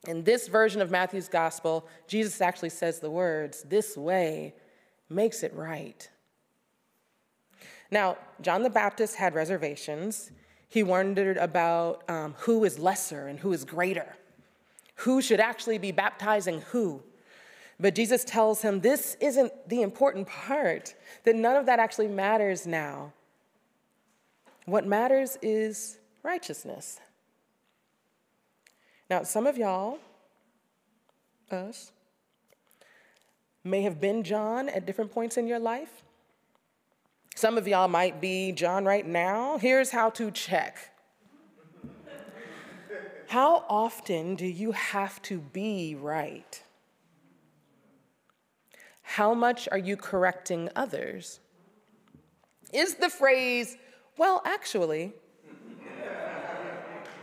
In 0.08 0.24
this 0.24 0.48
version 0.48 0.82
of 0.82 0.92
Matthew's 0.92 1.28
gospel, 1.28 1.88
Jesus 2.08 2.42
actually 2.42 2.70
says 2.70 3.00
the 3.00 3.12
words, 3.12 3.64
This 3.64 3.98
way 3.98 4.54
makes 5.10 5.44
it 5.44 5.54
right. 5.54 6.10
Now, 7.92 8.18
John 8.42 8.64
the 8.64 8.70
Baptist 8.70 9.16
had 9.16 9.34
reservations. 9.34 10.32
He 10.68 10.84
wondered 10.84 11.38
about 11.38 12.04
um, 12.10 12.36
who 12.38 12.64
is 12.64 12.78
lesser 12.78 13.28
and 13.28 13.40
who 13.40 13.52
is 13.52 13.66
greater, 13.66 14.16
who 14.96 15.22
should 15.22 15.40
actually 15.40 15.80
be 15.80 15.92
baptizing 15.92 16.62
who. 16.70 17.02
But 17.80 17.96
Jesus 17.96 18.24
tells 18.24 18.62
him 18.62 18.82
this 18.82 19.18
isn't 19.20 19.52
the 19.68 19.82
important 19.82 20.28
part, 20.28 20.94
that 21.24 21.36
none 21.36 21.56
of 21.56 21.66
that 21.66 21.80
actually 21.80 22.10
matters 22.10 22.68
now. 22.68 23.14
What 24.66 24.86
matters 24.86 25.38
is 25.42 25.98
righteousness. 26.22 27.00
Now, 29.10 29.24
some 29.24 29.48
of 29.48 29.58
y'all, 29.58 29.98
us, 31.52 31.92
may 33.64 33.82
have 33.82 34.00
been 34.00 34.24
John 34.24 34.70
at 34.70 34.86
different 34.86 35.12
points 35.12 35.38
in 35.38 35.48
your 35.48 35.60
life. 35.60 36.04
Some 37.36 37.58
of 37.58 37.68
y'all 37.68 37.88
might 37.88 38.22
be 38.22 38.52
John 38.52 38.86
right 38.86 39.06
now. 39.06 39.58
Here's 39.58 39.92
how 39.92 40.10
to 40.12 40.30
check. 40.30 40.78
How 43.28 43.64
often 43.70 44.36
do 44.36 44.46
you 44.46 44.72
have 44.72 45.22
to 45.24 45.40
be 45.40 45.96
right? 45.96 46.64
How 49.02 49.34
much 49.34 49.68
are 49.72 49.78
you 49.78 49.96
correcting 49.98 50.70
others? 50.76 51.40
Is 52.74 52.96
the 52.96 53.10
phrase, 53.10 53.78
well, 54.18 54.42
actually, 54.46 55.14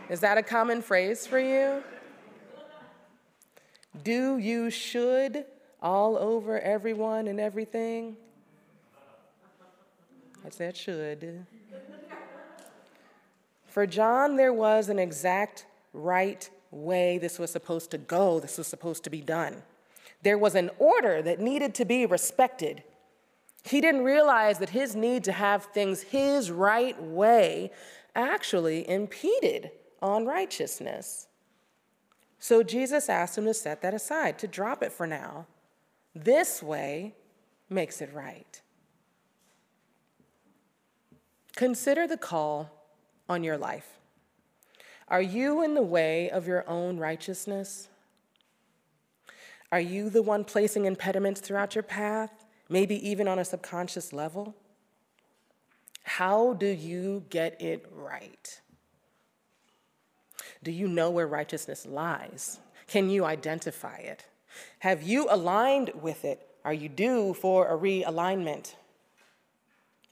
is 0.09 0.21
that 0.21 0.37
a 0.37 0.43
common 0.43 0.81
phrase 0.81 1.27
for 1.27 1.39
you? 1.39 1.83
Do 4.03 4.37
you 4.37 4.69
should 4.69 5.45
all 5.81 6.17
over 6.17 6.59
everyone 6.59 7.27
and 7.27 7.39
everything? 7.39 8.15
I 10.45 10.49
said 10.49 10.77
should. 10.77 11.45
For 13.65 13.85
John, 13.85 14.37
there 14.37 14.53
was 14.53 14.89
an 14.89 14.97
exact 14.97 15.65
right 15.93 16.49
way 16.71 17.17
this 17.17 17.37
was 17.37 17.51
supposed 17.51 17.91
to 17.91 17.97
go, 17.97 18.39
this 18.39 18.57
was 18.57 18.67
supposed 18.67 19.03
to 19.03 19.09
be 19.09 19.21
done. 19.21 19.63
There 20.23 20.37
was 20.37 20.55
an 20.55 20.69
order 20.79 21.21
that 21.21 21.39
needed 21.39 21.75
to 21.75 21.85
be 21.85 22.05
respected. 22.05 22.83
He 23.63 23.81
didn't 23.81 24.03
realize 24.03 24.59
that 24.59 24.69
his 24.69 24.95
need 24.95 25.23
to 25.25 25.31
have 25.31 25.65
things 25.65 26.01
his 26.01 26.49
right 26.49 27.01
way 27.01 27.71
actually 28.15 28.89
impeded 28.89 29.71
on 30.01 30.25
righteousness. 30.25 31.27
So 32.39 32.63
Jesus 32.63 33.09
asked 33.09 33.37
him 33.37 33.45
to 33.45 33.53
set 33.53 33.81
that 33.81 33.93
aside, 33.93 34.37
to 34.39 34.47
drop 34.47 34.83
it 34.83 34.91
for 34.91 35.07
now. 35.07 35.47
This 36.13 36.61
way 36.61 37.15
makes 37.69 38.01
it 38.01 38.13
right. 38.13 38.61
Consider 41.55 42.05
the 42.05 42.17
call 42.17 42.71
on 43.27 43.43
your 43.43 43.57
life. 43.57 43.97
Are 45.07 45.21
you 45.21 45.63
in 45.63 45.73
the 45.73 45.81
way 45.81 46.29
of 46.29 46.47
your 46.47 46.69
own 46.69 46.97
righteousness? 46.97 47.87
Are 49.71 49.79
you 49.79 50.09
the 50.09 50.21
one 50.21 50.43
placing 50.43 50.85
impediments 50.85 51.41
throughout 51.41 51.75
your 51.75 51.83
path, 51.83 52.45
maybe 52.69 52.95
even 53.07 53.27
on 53.27 53.39
a 53.39 53.45
subconscious 53.45 54.13
level? 54.13 54.55
How 56.03 56.53
do 56.53 56.67
you 56.67 57.25
get 57.29 57.61
it 57.61 57.85
right? 57.91 58.61
Do 60.67 60.73
you 60.73 60.89
know 60.89 61.09
where 61.09 61.27
righteousness 61.27 61.85
lies? 61.85 62.59
Can 62.87 63.09
you 63.09 63.23
identify 63.23 63.99
it? 63.99 64.25
Have 64.79 65.01
you 65.01 65.27
aligned 65.29 65.91
with 66.01 66.25
it? 66.25 66.45
Are 66.65 66.73
you 66.73 66.89
due 66.89 67.33
for 67.33 67.69
a 67.69 67.77
realignment? 67.77 68.75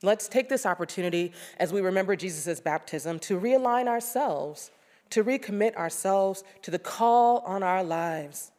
Let's 0.02 0.28
take 0.28 0.48
this 0.48 0.64
opportunity 0.64 1.34
as 1.58 1.74
we 1.74 1.82
remember 1.82 2.16
Jesus' 2.16 2.58
baptism 2.58 3.18
to 3.18 3.38
realign 3.38 3.86
ourselves, 3.86 4.70
to 5.10 5.22
recommit 5.22 5.76
ourselves 5.76 6.42
to 6.62 6.70
the 6.70 6.78
call 6.78 7.40
on 7.40 7.62
our 7.62 7.84
lives. 7.84 8.50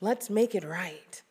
Let's 0.00 0.28
make 0.28 0.56
it 0.56 0.64
right. 0.64 1.22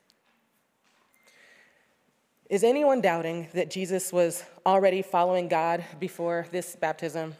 Is 2.49 2.63
anyone 2.63 3.01
doubting 3.01 3.49
that 3.53 3.70
Jesus 3.70 4.13
was 4.13 4.45
already 4.66 5.01
following 5.01 5.49
God 5.49 5.84
before 5.99 6.47
this 6.53 6.78
baptism? 6.78 7.36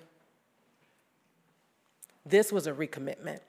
This 2.26 2.52
was 2.52 2.68
a 2.68 2.72
recommitment 2.72 3.40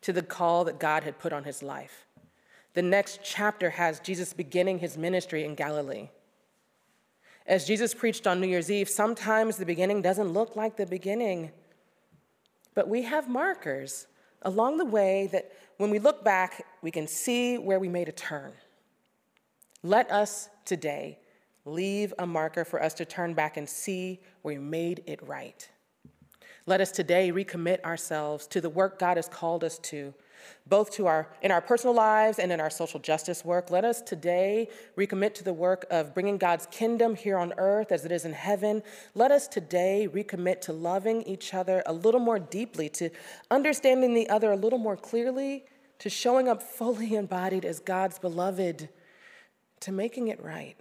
to 0.00 0.12
the 0.12 0.22
call 0.22 0.64
that 0.64 0.80
God 0.80 1.02
had 1.02 1.18
put 1.18 1.32
on 1.32 1.44
his 1.44 1.62
life. 1.62 2.06
The 2.74 2.82
next 2.82 3.20
chapter 3.22 3.70
has 3.70 4.00
Jesus 4.00 4.32
beginning 4.32 4.78
his 4.78 4.96
ministry 4.96 5.44
in 5.44 5.54
Galilee. 5.54 6.08
As 7.46 7.66
Jesus 7.66 7.94
preached 7.94 8.26
on 8.26 8.40
New 8.40 8.46
Year's 8.46 8.70
Eve, 8.70 8.88
sometimes 8.88 9.56
the 9.56 9.66
beginning 9.66 10.02
doesn't 10.02 10.32
look 10.32 10.54
like 10.54 10.76
the 10.76 10.86
beginning, 10.86 11.50
but 12.74 12.88
we 12.88 13.02
have 13.02 13.28
markers 13.28 14.06
along 14.42 14.76
the 14.76 14.84
way 14.84 15.28
that 15.32 15.50
when 15.78 15.90
we 15.90 15.98
look 15.98 16.22
back, 16.22 16.64
we 16.82 16.90
can 16.90 17.06
see 17.06 17.56
where 17.56 17.78
we 17.78 17.88
made 17.88 18.08
a 18.08 18.12
turn. 18.12 18.52
Let 19.82 20.10
us 20.10 20.48
today 20.64 21.18
leave 21.64 22.12
a 22.18 22.26
marker 22.26 22.64
for 22.64 22.82
us 22.82 22.94
to 22.94 23.04
turn 23.04 23.34
back 23.34 23.56
and 23.56 23.68
see 23.68 24.20
where 24.42 24.54
we 24.54 24.60
made 24.60 25.02
it 25.06 25.26
right. 25.26 25.68
Let 26.68 26.82
us 26.82 26.90
today 26.90 27.32
recommit 27.32 27.82
ourselves 27.82 28.46
to 28.48 28.60
the 28.60 28.68
work 28.68 28.98
God 28.98 29.16
has 29.16 29.26
called 29.26 29.64
us 29.64 29.78
to, 29.84 30.12
both 30.66 30.90
to 30.96 31.06
our, 31.06 31.30
in 31.40 31.50
our 31.50 31.62
personal 31.62 31.94
lives 31.94 32.38
and 32.38 32.52
in 32.52 32.60
our 32.60 32.68
social 32.68 33.00
justice 33.00 33.42
work. 33.42 33.70
Let 33.70 33.86
us 33.86 34.02
today 34.02 34.68
recommit 34.94 35.32
to 35.36 35.44
the 35.44 35.54
work 35.54 35.86
of 35.90 36.12
bringing 36.12 36.36
God's 36.36 36.66
kingdom 36.66 37.16
here 37.16 37.38
on 37.38 37.54
earth 37.56 37.90
as 37.90 38.04
it 38.04 38.12
is 38.12 38.26
in 38.26 38.34
heaven. 38.34 38.82
Let 39.14 39.30
us 39.30 39.48
today 39.48 40.10
recommit 40.12 40.60
to 40.60 40.74
loving 40.74 41.22
each 41.22 41.54
other 41.54 41.82
a 41.86 41.92
little 41.94 42.20
more 42.20 42.38
deeply, 42.38 42.90
to 42.90 43.08
understanding 43.50 44.12
the 44.12 44.28
other 44.28 44.52
a 44.52 44.56
little 44.56 44.78
more 44.78 44.98
clearly, 44.98 45.64
to 46.00 46.10
showing 46.10 46.50
up 46.50 46.62
fully 46.62 47.14
embodied 47.14 47.64
as 47.64 47.80
God's 47.80 48.18
beloved 48.18 48.90
to 49.80 49.90
making 49.90 50.28
it 50.28 50.44
right. 50.44 50.76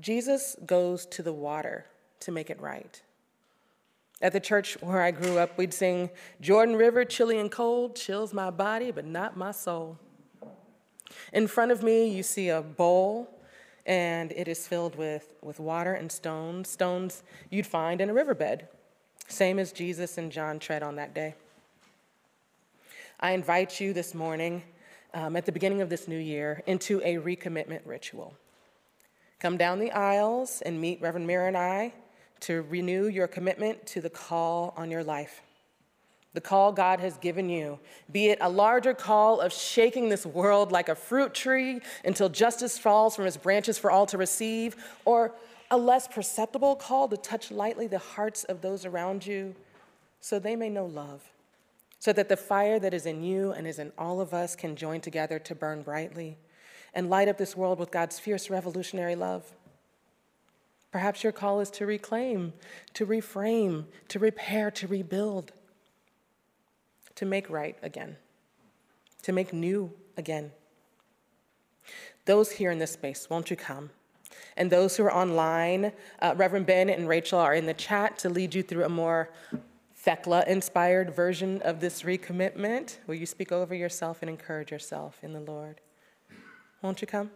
Jesus 0.00 0.56
goes 0.66 1.06
to 1.06 1.22
the 1.22 1.32
water 1.32 1.86
to 2.20 2.32
make 2.32 2.50
it 2.50 2.60
right. 2.60 3.00
At 4.20 4.32
the 4.32 4.40
church 4.40 4.76
where 4.80 5.00
I 5.00 5.12
grew 5.12 5.38
up, 5.38 5.56
we'd 5.56 5.72
sing, 5.72 6.10
Jordan 6.40 6.74
River, 6.74 7.04
chilly 7.04 7.38
and 7.38 7.50
cold, 7.50 7.94
chills 7.94 8.34
my 8.34 8.50
body, 8.50 8.90
but 8.90 9.04
not 9.04 9.36
my 9.36 9.52
soul. 9.52 9.96
In 11.32 11.46
front 11.46 11.70
of 11.70 11.82
me, 11.82 12.08
you 12.08 12.24
see 12.24 12.48
a 12.48 12.60
bowl, 12.60 13.30
and 13.86 14.32
it 14.32 14.48
is 14.48 14.66
filled 14.66 14.96
with, 14.96 15.34
with 15.40 15.60
water 15.60 15.94
and 15.94 16.10
stones, 16.10 16.68
stones 16.68 17.22
you'd 17.50 17.66
find 17.66 18.00
in 18.00 18.10
a 18.10 18.12
riverbed, 18.12 18.66
same 19.28 19.58
as 19.60 19.70
Jesus 19.70 20.18
and 20.18 20.32
John 20.32 20.58
tread 20.58 20.82
on 20.82 20.96
that 20.96 21.14
day. 21.14 21.34
I 23.20 23.32
invite 23.32 23.80
you 23.80 23.92
this 23.92 24.14
morning 24.14 24.62
um, 25.14 25.36
at 25.36 25.46
the 25.46 25.52
beginning 25.52 25.80
of 25.80 25.90
this 25.90 26.08
new 26.08 26.18
year 26.18 26.62
into 26.66 27.00
a 27.04 27.16
recommitment 27.16 27.80
ritual. 27.84 28.34
Come 29.38 29.56
down 29.56 29.78
the 29.78 29.92
aisles 29.92 30.60
and 30.62 30.80
meet 30.80 31.00
Reverend 31.00 31.26
Mira 31.26 31.46
and 31.46 31.56
I 31.56 31.92
to 32.40 32.62
renew 32.62 33.06
your 33.08 33.26
commitment 33.26 33.86
to 33.86 34.00
the 34.00 34.10
call 34.10 34.74
on 34.76 34.90
your 34.90 35.04
life. 35.04 35.42
The 36.34 36.40
call 36.40 36.72
God 36.72 37.00
has 37.00 37.16
given 37.16 37.48
you, 37.48 37.78
be 38.12 38.28
it 38.28 38.38
a 38.40 38.48
larger 38.48 38.94
call 38.94 39.40
of 39.40 39.52
shaking 39.52 40.08
this 40.08 40.26
world 40.26 40.70
like 40.70 40.88
a 40.88 40.94
fruit 40.94 41.34
tree 41.34 41.80
until 42.04 42.28
justice 42.28 42.78
falls 42.78 43.16
from 43.16 43.26
its 43.26 43.36
branches 43.36 43.78
for 43.78 43.90
all 43.90 44.06
to 44.06 44.18
receive, 44.18 44.76
or 45.04 45.32
a 45.70 45.76
less 45.76 46.06
perceptible 46.06 46.76
call 46.76 47.08
to 47.08 47.16
touch 47.16 47.50
lightly 47.50 47.86
the 47.86 47.98
hearts 47.98 48.44
of 48.44 48.60
those 48.60 48.84
around 48.84 49.26
you 49.26 49.54
so 50.20 50.38
they 50.38 50.56
may 50.56 50.68
know 50.68 50.86
love 50.86 51.22
so 51.98 52.12
that 52.12 52.28
the 52.28 52.36
fire 52.36 52.78
that 52.78 52.94
is 52.94 53.06
in 53.06 53.22
you 53.22 53.52
and 53.52 53.66
is 53.66 53.78
in 53.78 53.92
all 53.98 54.20
of 54.20 54.32
us 54.32 54.54
can 54.54 54.76
join 54.76 55.00
together 55.00 55.38
to 55.38 55.54
burn 55.54 55.82
brightly 55.82 56.36
and 56.94 57.10
light 57.10 57.28
up 57.28 57.38
this 57.38 57.56
world 57.56 57.78
with 57.78 57.90
God's 57.90 58.18
fierce 58.18 58.48
revolutionary 58.48 59.16
love. 59.16 59.52
Perhaps 60.90 61.22
your 61.22 61.32
call 61.32 61.60
is 61.60 61.70
to 61.72 61.86
reclaim, 61.86 62.54
to 62.94 63.06
reframe, 63.06 63.84
to 64.08 64.18
repair, 64.18 64.70
to 64.70 64.86
rebuild, 64.86 65.52
to 67.14 67.26
make 67.26 67.50
right 67.50 67.76
again, 67.82 68.16
to 69.22 69.32
make 69.32 69.52
new 69.52 69.92
again. 70.16 70.50
Those 72.24 72.52
here 72.52 72.70
in 72.70 72.78
this 72.78 72.92
space, 72.92 73.28
won't 73.28 73.50
you 73.50 73.56
come? 73.56 73.90
And 74.56 74.70
those 74.70 74.96
who 74.96 75.04
are 75.04 75.12
online, 75.12 75.92
uh, 76.20 76.34
Reverend 76.36 76.66
Ben 76.66 76.90
and 76.90 77.08
Rachel 77.08 77.38
are 77.38 77.54
in 77.54 77.66
the 77.66 77.74
chat 77.74 78.18
to 78.18 78.28
lead 78.28 78.54
you 78.54 78.62
through 78.62 78.84
a 78.84 78.88
more 78.88 79.30
Thecla 79.96 80.44
inspired 80.46 81.14
version 81.14 81.60
of 81.62 81.80
this 81.80 82.02
recommitment 82.02 82.98
where 83.06 83.16
you 83.16 83.26
speak 83.26 83.52
over 83.52 83.74
yourself 83.74 84.18
and 84.20 84.30
encourage 84.30 84.70
yourself 84.70 85.18
in 85.22 85.32
the 85.32 85.40
Lord. 85.40 85.80
Won't 86.82 87.00
you 87.00 87.06
come? 87.06 87.30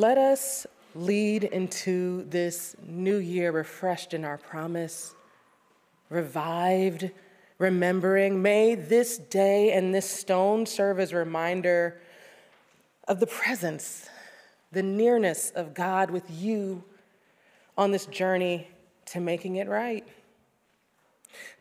Let 0.00 0.16
us 0.16 0.66
lead 0.94 1.44
into 1.44 2.24
this 2.30 2.74
new 2.86 3.18
year 3.18 3.52
refreshed 3.52 4.14
in 4.14 4.24
our 4.24 4.38
promise, 4.38 5.14
revived, 6.08 7.10
remembering. 7.58 8.40
May 8.40 8.76
this 8.76 9.18
day 9.18 9.72
and 9.72 9.94
this 9.94 10.08
stone 10.08 10.64
serve 10.64 11.00
as 11.00 11.12
a 11.12 11.16
reminder 11.16 12.00
of 13.08 13.20
the 13.20 13.26
presence, 13.26 14.08
the 14.72 14.82
nearness 14.82 15.50
of 15.50 15.74
God 15.74 16.10
with 16.10 16.30
you 16.30 16.82
on 17.76 17.90
this 17.90 18.06
journey 18.06 18.68
to 19.04 19.20
making 19.20 19.56
it 19.56 19.68
right. 19.68 20.08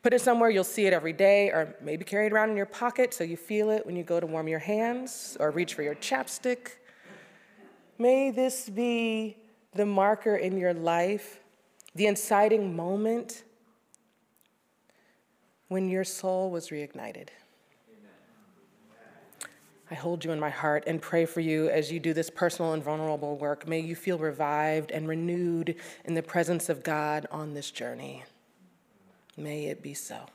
Put 0.01 0.13
it 0.13 0.21
somewhere 0.21 0.49
you'll 0.49 0.63
see 0.63 0.85
it 0.85 0.93
every 0.93 1.11
day, 1.11 1.49
or 1.49 1.75
maybe 1.81 2.05
carry 2.05 2.27
it 2.27 2.31
around 2.31 2.51
in 2.51 2.55
your 2.55 2.67
pocket 2.67 3.13
so 3.13 3.25
you 3.25 3.35
feel 3.35 3.69
it 3.69 3.85
when 3.85 3.97
you 3.97 4.03
go 4.03 4.17
to 4.17 4.25
warm 4.25 4.47
your 4.47 4.59
hands 4.59 5.35
or 5.41 5.51
reach 5.51 5.73
for 5.73 5.83
your 5.83 5.95
chapstick. 5.95 6.78
May 8.01 8.31
this 8.31 8.69
be 8.69 9.35
the 9.73 9.85
marker 9.85 10.37
in 10.37 10.57
your 10.57 10.73
life, 10.73 11.41
the 11.93 12.07
inciting 12.07 12.73
moment 12.73 13.43
when 15.67 15.89
your 15.89 16.05
soul 16.05 16.49
was 16.49 16.69
reignited. 16.69 17.27
I 19.91 19.95
hold 19.95 20.23
you 20.23 20.31
in 20.31 20.39
my 20.39 20.49
heart 20.49 20.83
and 20.87 21.01
pray 21.01 21.25
for 21.25 21.41
you 21.41 21.67
as 21.69 21.91
you 21.91 21.99
do 21.99 22.13
this 22.13 22.29
personal 22.29 22.73
and 22.73 22.83
vulnerable 22.83 23.37
work. 23.37 23.67
May 23.67 23.79
you 23.79 23.95
feel 23.95 24.17
revived 24.17 24.91
and 24.91 25.07
renewed 25.07 25.75
in 26.05 26.13
the 26.13 26.23
presence 26.23 26.69
of 26.69 26.83
God 26.83 27.25
on 27.31 27.53
this 27.53 27.69
journey. 27.69 28.23
May 29.35 29.65
it 29.65 29.81
be 29.81 29.93
so. 29.93 30.27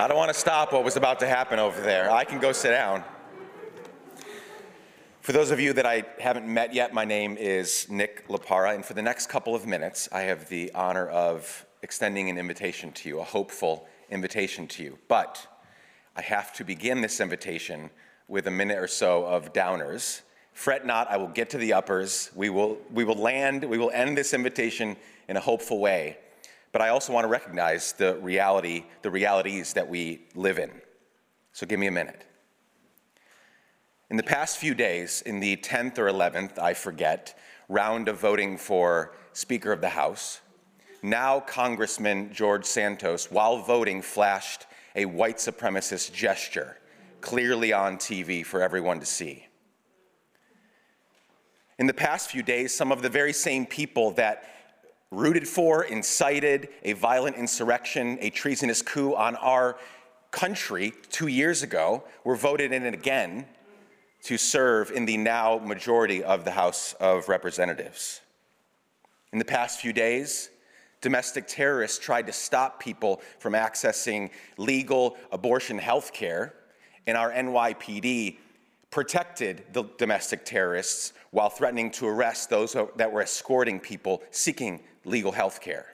I 0.00 0.06
don't 0.06 0.16
want 0.16 0.32
to 0.32 0.38
stop 0.38 0.72
what 0.72 0.84
was 0.84 0.94
about 0.94 1.18
to 1.18 1.26
happen 1.26 1.58
over 1.58 1.80
there. 1.80 2.08
I 2.08 2.22
can 2.22 2.38
go 2.38 2.52
sit 2.52 2.70
down. 2.70 3.02
For 5.22 5.32
those 5.32 5.50
of 5.50 5.58
you 5.58 5.72
that 5.72 5.86
I 5.86 6.04
haven't 6.20 6.46
met 6.46 6.72
yet, 6.72 6.94
my 6.94 7.04
name 7.04 7.36
is 7.36 7.88
Nick 7.90 8.28
Lapara, 8.28 8.76
and 8.76 8.84
for 8.84 8.94
the 8.94 9.02
next 9.02 9.26
couple 9.26 9.56
of 9.56 9.66
minutes, 9.66 10.08
I 10.12 10.20
have 10.20 10.48
the 10.48 10.70
honor 10.72 11.08
of 11.08 11.66
extending 11.82 12.30
an 12.30 12.38
invitation 12.38 12.92
to 12.92 13.08
you, 13.08 13.18
a 13.18 13.24
hopeful 13.24 13.88
invitation 14.08 14.68
to 14.68 14.84
you. 14.84 14.98
But 15.08 15.44
I 16.14 16.22
have 16.22 16.52
to 16.54 16.64
begin 16.64 17.00
this 17.00 17.20
invitation 17.20 17.90
with 18.28 18.46
a 18.46 18.52
minute 18.52 18.78
or 18.78 18.86
so 18.86 19.24
of 19.24 19.52
downers. 19.52 20.20
Fret 20.52 20.86
not, 20.86 21.10
I 21.10 21.16
will 21.16 21.26
get 21.26 21.50
to 21.50 21.58
the 21.58 21.72
uppers. 21.72 22.30
We 22.36 22.50
will, 22.50 22.78
we 22.92 23.02
will 23.02 23.16
land, 23.16 23.64
we 23.64 23.78
will 23.78 23.90
end 23.90 24.16
this 24.16 24.32
invitation 24.32 24.96
in 25.28 25.36
a 25.36 25.40
hopeful 25.40 25.80
way. 25.80 26.18
But 26.72 26.82
I 26.82 26.90
also 26.90 27.12
want 27.12 27.24
to 27.24 27.28
recognize 27.28 27.92
the 27.92 28.16
reality, 28.16 28.84
the 29.02 29.10
realities 29.10 29.72
that 29.72 29.88
we 29.88 30.26
live 30.34 30.58
in. 30.58 30.70
So 31.52 31.66
give 31.66 31.80
me 31.80 31.86
a 31.86 31.92
minute. 31.92 32.24
In 34.10 34.16
the 34.16 34.22
past 34.22 34.58
few 34.58 34.74
days, 34.74 35.22
in 35.22 35.40
the 35.40 35.56
10th 35.56 35.98
or 35.98 36.06
11th, 36.06 36.58
I 36.58 36.74
forget, 36.74 37.38
round 37.68 38.08
of 38.08 38.18
voting 38.18 38.56
for 38.56 39.14
Speaker 39.32 39.72
of 39.72 39.80
the 39.80 39.90
House, 39.90 40.40
now 41.02 41.40
Congressman 41.40 42.32
George 42.32 42.64
Santos, 42.64 43.30
while 43.30 43.58
voting, 43.58 44.02
flashed 44.02 44.66
a 44.96 45.04
white 45.04 45.36
supremacist 45.36 46.12
gesture, 46.12 46.78
clearly 47.20 47.72
on 47.72 47.96
TV 47.98 48.44
for 48.44 48.62
everyone 48.62 48.98
to 49.00 49.06
see. 49.06 49.46
In 51.78 51.86
the 51.86 51.94
past 51.94 52.30
few 52.30 52.42
days, 52.42 52.74
some 52.74 52.90
of 52.90 53.02
the 53.02 53.08
very 53.08 53.32
same 53.32 53.64
people 53.64 54.10
that 54.12 54.57
rooted 55.10 55.48
for, 55.48 55.84
incited 55.84 56.68
a 56.82 56.92
violent 56.92 57.36
insurrection, 57.36 58.18
a 58.20 58.30
treasonous 58.30 58.82
coup 58.82 59.14
on 59.14 59.36
our 59.36 59.78
country 60.30 60.92
two 61.10 61.28
years 61.28 61.62
ago, 61.62 62.04
were 62.24 62.36
voted 62.36 62.72
in 62.72 62.84
again 62.86 63.46
to 64.22 64.36
serve 64.36 64.90
in 64.90 65.06
the 65.06 65.16
now 65.16 65.58
majority 65.58 66.22
of 66.22 66.44
the 66.44 66.50
House 66.50 66.94
of 67.00 67.28
Representatives. 67.28 68.20
In 69.32 69.38
the 69.38 69.44
past 69.44 69.80
few 69.80 69.92
days, 69.92 70.50
domestic 71.00 71.46
terrorists 71.46 71.98
tried 71.98 72.26
to 72.26 72.32
stop 72.32 72.80
people 72.80 73.22
from 73.38 73.52
accessing 73.52 74.30
legal 74.56 75.16
abortion 75.30 75.78
health 75.78 76.12
care, 76.12 76.54
and 77.06 77.16
our 77.16 77.30
NYPD 77.32 78.38
protected 78.90 79.64
the 79.72 79.84
domestic 79.98 80.44
terrorists 80.44 81.12
while 81.30 81.50
threatening 81.50 81.90
to 81.90 82.06
arrest 82.06 82.50
those 82.50 82.76
that 82.96 83.12
were 83.12 83.22
escorting 83.22 83.80
people 83.80 84.22
seeking 84.30 84.80
legal 85.04 85.32
health 85.32 85.60
care. 85.60 85.86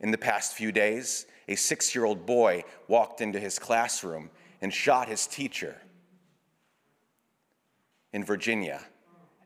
In 0.00 0.10
the 0.10 0.18
past 0.18 0.54
few 0.54 0.72
days, 0.72 1.26
a 1.48 1.54
six 1.54 1.94
year 1.94 2.04
old 2.04 2.26
boy 2.26 2.64
walked 2.86 3.20
into 3.20 3.40
his 3.40 3.58
classroom 3.58 4.30
and 4.60 4.72
shot 4.72 5.08
his 5.08 5.26
teacher 5.26 5.76
in 8.12 8.24
Virginia. 8.24 8.80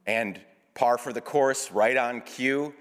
And 0.06 0.40
par 0.74 0.98
for 0.98 1.12
the 1.12 1.20
course, 1.20 1.70
right 1.70 1.96
on 1.96 2.20
cue, 2.22 2.74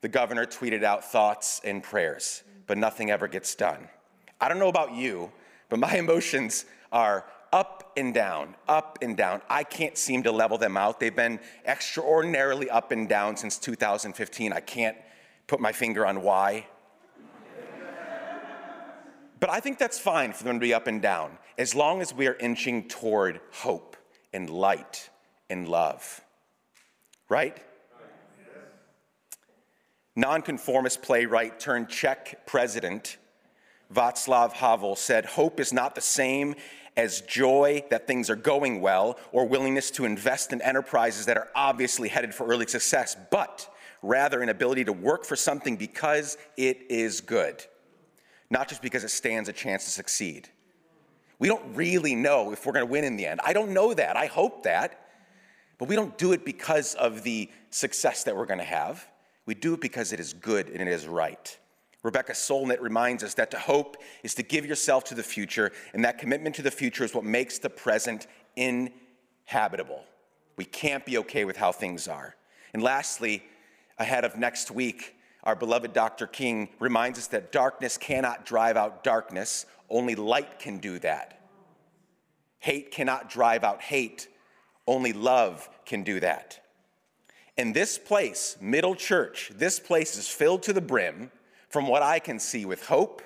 the 0.00 0.08
governor 0.08 0.46
tweeted 0.46 0.82
out 0.82 1.04
thoughts 1.04 1.60
and 1.64 1.82
prayers, 1.82 2.42
but 2.66 2.76
nothing 2.76 3.10
ever 3.10 3.28
gets 3.28 3.54
done. 3.54 3.88
I 4.40 4.48
don't 4.48 4.58
know 4.58 4.68
about 4.68 4.92
you, 4.92 5.32
but 5.68 5.78
my 5.78 5.96
emotions 5.96 6.66
are 6.92 7.24
up 7.52 7.83
and 7.96 8.14
down, 8.14 8.54
up 8.68 8.98
and 9.02 9.16
down. 9.16 9.42
I 9.48 9.64
can't 9.64 9.96
seem 9.96 10.22
to 10.24 10.32
level 10.32 10.58
them 10.58 10.76
out. 10.76 11.00
They've 11.00 11.14
been 11.14 11.40
extraordinarily 11.66 12.70
up 12.70 12.92
and 12.92 13.08
down 13.08 13.36
since 13.36 13.58
2015. 13.58 14.52
I 14.52 14.60
can't 14.60 14.96
put 15.46 15.60
my 15.60 15.72
finger 15.72 16.06
on 16.06 16.22
why. 16.22 16.66
but 19.40 19.50
I 19.50 19.60
think 19.60 19.78
that's 19.78 19.98
fine 19.98 20.32
for 20.32 20.44
them 20.44 20.56
to 20.56 20.60
be 20.60 20.74
up 20.74 20.86
and 20.86 21.00
down, 21.00 21.38
as 21.58 21.74
long 21.74 22.00
as 22.00 22.14
we 22.14 22.26
are 22.26 22.36
inching 22.36 22.88
toward 22.88 23.40
hope 23.52 23.96
and 24.32 24.48
light 24.50 25.10
and 25.50 25.68
love. 25.68 26.20
Right? 27.28 27.56
Nonconformist 30.16 31.02
playwright 31.02 31.58
turned 31.58 31.88
Czech 31.88 32.46
president 32.46 33.16
Václav 33.92 34.52
Havel 34.52 34.96
said, 34.96 35.24
Hope 35.24 35.60
is 35.60 35.72
not 35.72 35.94
the 35.94 36.00
same 36.00 36.54
as 36.96 37.22
joy 37.22 37.84
that 37.90 38.06
things 38.06 38.30
are 38.30 38.36
going 38.36 38.80
well 38.80 39.18
or 39.32 39.46
willingness 39.46 39.90
to 39.92 40.04
invest 40.04 40.52
in 40.52 40.62
enterprises 40.62 41.26
that 41.26 41.36
are 41.36 41.48
obviously 41.54 42.08
headed 42.08 42.34
for 42.34 42.46
early 42.46 42.66
success, 42.66 43.16
but 43.30 43.68
rather 44.02 44.42
an 44.42 44.48
ability 44.48 44.84
to 44.84 44.92
work 44.92 45.24
for 45.24 45.36
something 45.36 45.76
because 45.76 46.36
it 46.56 46.82
is 46.88 47.20
good, 47.20 47.64
not 48.50 48.68
just 48.68 48.82
because 48.82 49.02
it 49.02 49.08
stands 49.08 49.48
a 49.48 49.52
chance 49.52 49.84
to 49.84 49.90
succeed. 49.90 50.48
We 51.38 51.48
don't 51.48 51.74
really 51.74 52.14
know 52.14 52.52
if 52.52 52.64
we're 52.64 52.72
going 52.72 52.86
to 52.86 52.90
win 52.90 53.04
in 53.04 53.16
the 53.16 53.26
end. 53.26 53.40
I 53.42 53.52
don't 53.52 53.72
know 53.72 53.92
that. 53.94 54.16
I 54.16 54.26
hope 54.26 54.62
that. 54.64 55.00
But 55.78 55.88
we 55.88 55.96
don't 55.96 56.16
do 56.16 56.32
it 56.32 56.44
because 56.44 56.94
of 56.94 57.24
the 57.24 57.50
success 57.70 58.24
that 58.24 58.36
we're 58.36 58.46
going 58.46 58.60
to 58.60 58.64
have. 58.64 59.06
We 59.44 59.54
do 59.54 59.74
it 59.74 59.80
because 59.80 60.12
it 60.12 60.20
is 60.20 60.32
good 60.32 60.68
and 60.68 60.80
it 60.80 60.88
is 60.88 61.06
right. 61.06 61.58
Rebecca 62.04 62.32
Solnit 62.32 62.80
reminds 62.80 63.24
us 63.24 63.34
that 63.34 63.50
to 63.50 63.58
hope 63.58 63.96
is 64.22 64.34
to 64.34 64.42
give 64.42 64.66
yourself 64.66 65.04
to 65.04 65.14
the 65.14 65.22
future, 65.22 65.72
and 65.94 66.04
that 66.04 66.18
commitment 66.18 66.54
to 66.56 66.62
the 66.62 66.70
future 66.70 67.02
is 67.02 67.14
what 67.14 67.24
makes 67.24 67.58
the 67.58 67.70
present 67.70 68.26
inhabitable. 68.56 70.04
We 70.56 70.66
can't 70.66 71.04
be 71.04 71.18
okay 71.18 71.46
with 71.46 71.56
how 71.56 71.72
things 71.72 72.06
are. 72.06 72.36
And 72.74 72.82
lastly, 72.82 73.42
ahead 73.98 74.24
of 74.24 74.36
next 74.36 74.70
week, 74.70 75.16
our 75.44 75.56
beloved 75.56 75.94
Dr. 75.94 76.26
King 76.26 76.68
reminds 76.78 77.18
us 77.18 77.26
that 77.28 77.50
darkness 77.50 77.96
cannot 77.96 78.44
drive 78.44 78.76
out 78.76 79.02
darkness, 79.02 79.64
only 79.88 80.14
light 80.14 80.58
can 80.58 80.78
do 80.78 80.98
that. 81.00 81.40
Hate 82.60 82.90
cannot 82.90 83.30
drive 83.30 83.64
out 83.64 83.80
hate, 83.80 84.28
only 84.86 85.14
love 85.14 85.68
can 85.86 86.02
do 86.02 86.20
that. 86.20 86.60
And 87.56 87.74
this 87.74 87.98
place, 87.98 88.58
Middle 88.60 88.94
Church, 88.94 89.52
this 89.54 89.80
place 89.80 90.18
is 90.18 90.28
filled 90.28 90.62
to 90.64 90.72
the 90.74 90.80
brim 90.82 91.30
from 91.74 91.88
what 91.88 92.04
I 92.04 92.20
can 92.20 92.38
see, 92.38 92.64
with 92.64 92.86
hope, 92.86 93.20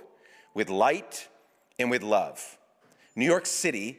with 0.55 0.71
light, 0.71 1.29
and 1.79 1.91
with 1.91 2.03
love. 2.03 2.57
New 3.15 3.27
York 3.27 3.45
City 3.45 3.99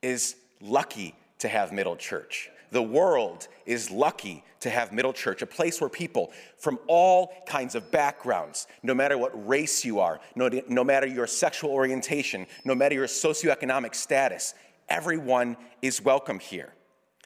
is 0.00 0.36
lucky 0.60 1.12
to 1.40 1.48
have 1.48 1.72
Middle 1.72 1.96
Church. 1.96 2.50
The 2.70 2.84
world 2.84 3.48
is 3.66 3.90
lucky 3.90 4.44
to 4.60 4.70
have 4.70 4.92
Middle 4.92 5.12
Church, 5.12 5.42
a 5.42 5.46
place 5.46 5.80
where 5.80 5.90
people 5.90 6.30
from 6.56 6.78
all 6.86 7.32
kinds 7.48 7.74
of 7.74 7.90
backgrounds, 7.90 8.68
no 8.84 8.94
matter 8.94 9.18
what 9.18 9.32
race 9.48 9.84
you 9.84 9.98
are, 9.98 10.20
no, 10.36 10.48
no 10.68 10.84
matter 10.84 11.08
your 11.08 11.26
sexual 11.26 11.72
orientation, 11.72 12.46
no 12.64 12.76
matter 12.76 12.94
your 12.94 13.08
socioeconomic 13.08 13.96
status, 13.96 14.54
Everyone 14.88 15.56
is 15.82 16.00
welcome 16.00 16.38
here. 16.38 16.72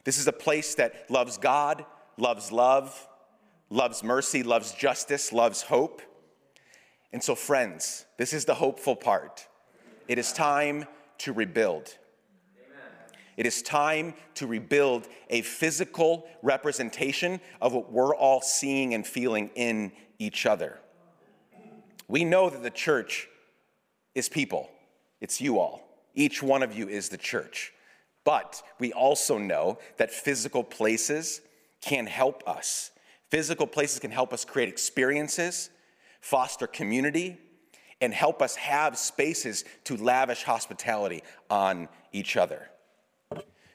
This 0.04 0.18
is 0.18 0.28
a 0.28 0.32
place 0.32 0.76
that 0.76 1.10
loves 1.10 1.36
God, 1.36 1.84
loves 2.16 2.50
love, 2.50 3.06
loves 3.68 4.02
mercy, 4.02 4.42
loves 4.42 4.72
justice, 4.72 5.30
loves 5.30 5.60
hope. 5.60 6.00
And 7.14 7.22
so, 7.22 7.36
friends, 7.36 8.06
this 8.18 8.32
is 8.32 8.44
the 8.44 8.54
hopeful 8.54 8.96
part. 8.96 9.46
It 10.08 10.18
is 10.18 10.32
time 10.32 10.84
to 11.18 11.32
rebuild. 11.32 11.96
It 13.36 13.46
is 13.46 13.62
time 13.62 14.14
to 14.34 14.48
rebuild 14.48 15.06
a 15.30 15.42
physical 15.42 16.26
representation 16.42 17.40
of 17.60 17.72
what 17.72 17.92
we're 17.92 18.16
all 18.16 18.40
seeing 18.40 18.94
and 18.94 19.06
feeling 19.06 19.50
in 19.54 19.92
each 20.18 20.44
other. 20.44 20.80
We 22.08 22.24
know 22.24 22.50
that 22.50 22.64
the 22.64 22.70
church 22.70 23.28
is 24.16 24.28
people, 24.28 24.68
it's 25.20 25.40
you 25.40 25.60
all. 25.60 25.86
Each 26.16 26.42
one 26.42 26.64
of 26.64 26.76
you 26.76 26.88
is 26.88 27.10
the 27.10 27.16
church. 27.16 27.72
But 28.24 28.60
we 28.80 28.92
also 28.92 29.38
know 29.38 29.78
that 29.98 30.10
physical 30.10 30.64
places 30.64 31.42
can 31.80 32.08
help 32.08 32.42
us. 32.48 32.90
Physical 33.30 33.68
places 33.68 34.00
can 34.00 34.10
help 34.10 34.32
us 34.32 34.44
create 34.44 34.68
experiences, 34.68 35.70
foster 36.24 36.66
community, 36.66 37.36
and 38.00 38.14
help 38.14 38.40
us 38.40 38.56
have 38.56 38.96
spaces 38.96 39.62
to 39.84 39.94
lavish 39.98 40.42
hospitality 40.42 41.22
on 41.50 41.86
each 42.12 42.38
other. 42.38 42.70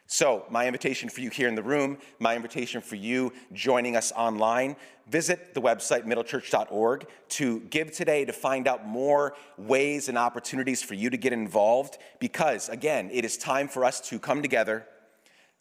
So, 0.07 0.45
my 0.49 0.65
invitation 0.65 1.09
for 1.09 1.21
you 1.21 1.29
here 1.29 1.47
in 1.47 1.53
the 1.53 1.61
room, 1.61 1.99
my 2.17 2.35
invitation 2.35 2.81
for 2.81 2.95
you 2.95 3.31
joining 3.53 3.95
us 3.95 4.11
online, 4.13 4.77
visit 5.07 5.53
the 5.53 5.61
website 5.61 6.07
middlechurch.org 6.07 7.05
to 7.37 7.59
give 7.69 7.91
today 7.91 8.25
to 8.25 8.33
find 8.33 8.67
out 8.67 8.87
more 8.87 9.35
ways 9.59 10.09
and 10.09 10.17
opportunities 10.17 10.81
for 10.81 10.95
you 10.95 11.11
to 11.11 11.17
get 11.17 11.31
involved. 11.31 11.99
Because, 12.19 12.67
again, 12.67 13.11
it 13.13 13.25
is 13.25 13.37
time 13.37 13.67
for 13.67 13.85
us 13.85 14.01
to 14.09 14.17
come 14.17 14.41
together 14.41 14.87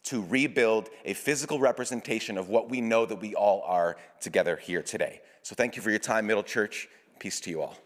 to 0.05 0.23
rebuild 0.23 0.89
a 1.05 1.13
physical 1.13 1.59
representation 1.59 2.35
of 2.35 2.49
what 2.49 2.67
we 2.67 2.81
know 2.81 3.05
that 3.05 3.17
we 3.17 3.35
all 3.35 3.61
are 3.67 3.95
together 4.19 4.55
here 4.55 4.81
today. 4.81 5.21
So, 5.43 5.55
thank 5.55 5.75
you 5.75 5.81
for 5.81 5.89
your 5.89 5.99
time, 5.99 6.27
Middle 6.27 6.43
Church. 6.43 6.87
Peace 7.19 7.39
to 7.41 7.49
you 7.49 7.61
all. 7.61 7.77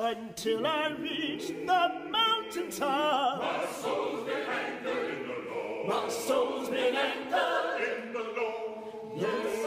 Until 0.00 0.64
I 0.64 0.90
reach 0.90 1.48
the 1.48 1.92
mountaintop. 2.08 3.40
My 3.42 3.66
soul's 3.82 4.24
been 4.24 4.46
anchored 4.46 5.10
in 5.10 5.26
the 5.26 5.34
Lord. 5.50 5.88
My 5.88 6.08
soul's 6.08 6.68
been 6.68 6.94
anchored 6.94 7.82
in 7.82 8.12
the 8.12 8.22
Lord. 8.38 8.94
Yes. 9.16 9.64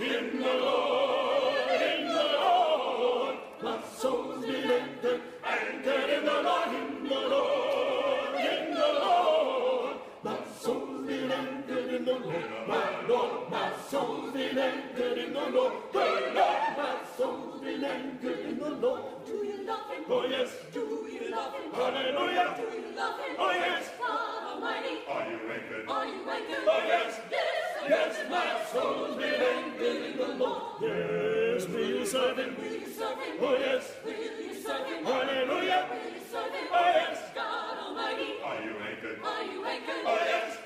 In 0.00 0.38
the 0.38 0.54
Lord, 0.54 1.82
in 1.82 2.06
the 2.06 2.24
Lord. 2.38 3.36
My 3.60 3.82
soul's 3.96 4.46
been 4.46 4.70
anchored, 4.70 5.20
anchored 5.44 6.10
in 6.10 6.24
the 6.24 6.40
Lord, 6.40 6.68
in 6.68 7.08
the 7.08 7.20
Lord, 7.28 8.34
in 8.38 8.70
the 8.72 8.90
Lord. 9.02 9.96
My 10.22 10.38
soul's 10.60 11.06
been 11.08 11.32
anchored 11.32 11.92
in 11.92 12.04
the 12.04 12.12
Lord, 12.12 12.68
my 12.68 13.06
Lord. 13.08 13.50
My 13.50 13.72
soul's 13.88 14.32
been 14.32 14.56
anchored 14.56 15.18
in 15.18 15.32
the 15.32 15.50
Lord. 15.50 15.72
Love 19.88 19.96
Him? 19.96 20.04
Oh 20.08 20.26
yes. 20.28 20.50
Do 20.72 20.80
you 20.80 21.30
love 21.30 21.54
Him? 21.54 21.72
Hallelujah. 21.72 22.54
Do 22.56 22.62
you 22.76 22.96
love 22.96 23.20
Him? 23.20 23.36
Oh 23.38 23.50
yes. 23.50 23.90
God 23.98 24.54
Almighty. 24.54 24.98
Are 25.08 25.30
you 25.30 25.38
anchored? 25.52 25.88
Are 25.88 26.06
you 26.06 26.30
anchored? 26.30 26.64
Oh 26.66 26.82
yes. 26.86 27.20
Yes. 27.30 27.88
Yes. 27.88 28.30
My 28.30 28.60
soul's 28.72 29.16
been 29.16 29.34
anchored 29.34 30.02
in 30.10 30.16
the 30.16 30.28
Lord. 30.44 30.62
Yes. 30.82 31.68
Will 31.68 31.88
you 31.88 32.06
serve 32.06 32.38
Him? 32.38 32.56
Will 32.58 32.64
you 32.64 32.86
serve 32.86 33.18
Him? 33.18 33.36
Oh 33.40 33.56
yes. 33.58 33.92
Will 34.04 34.12
you 34.12 34.54
serve 34.54 34.86
Him? 34.86 35.04
Hallelujah. 35.04 35.88
Will 35.90 36.12
you 36.12 36.20
serve 36.30 36.52
Him? 36.52 36.66
Oh 36.72 36.92
yes. 36.94 37.18
God 37.34 37.78
Almighty. 37.78 38.30
Are 38.44 38.62
you 38.62 38.74
anchored? 38.90 39.18
Are 39.24 39.44
you 39.44 39.64
anchored? 39.64 40.04
Oh 40.04 40.20
yes. 40.24 40.56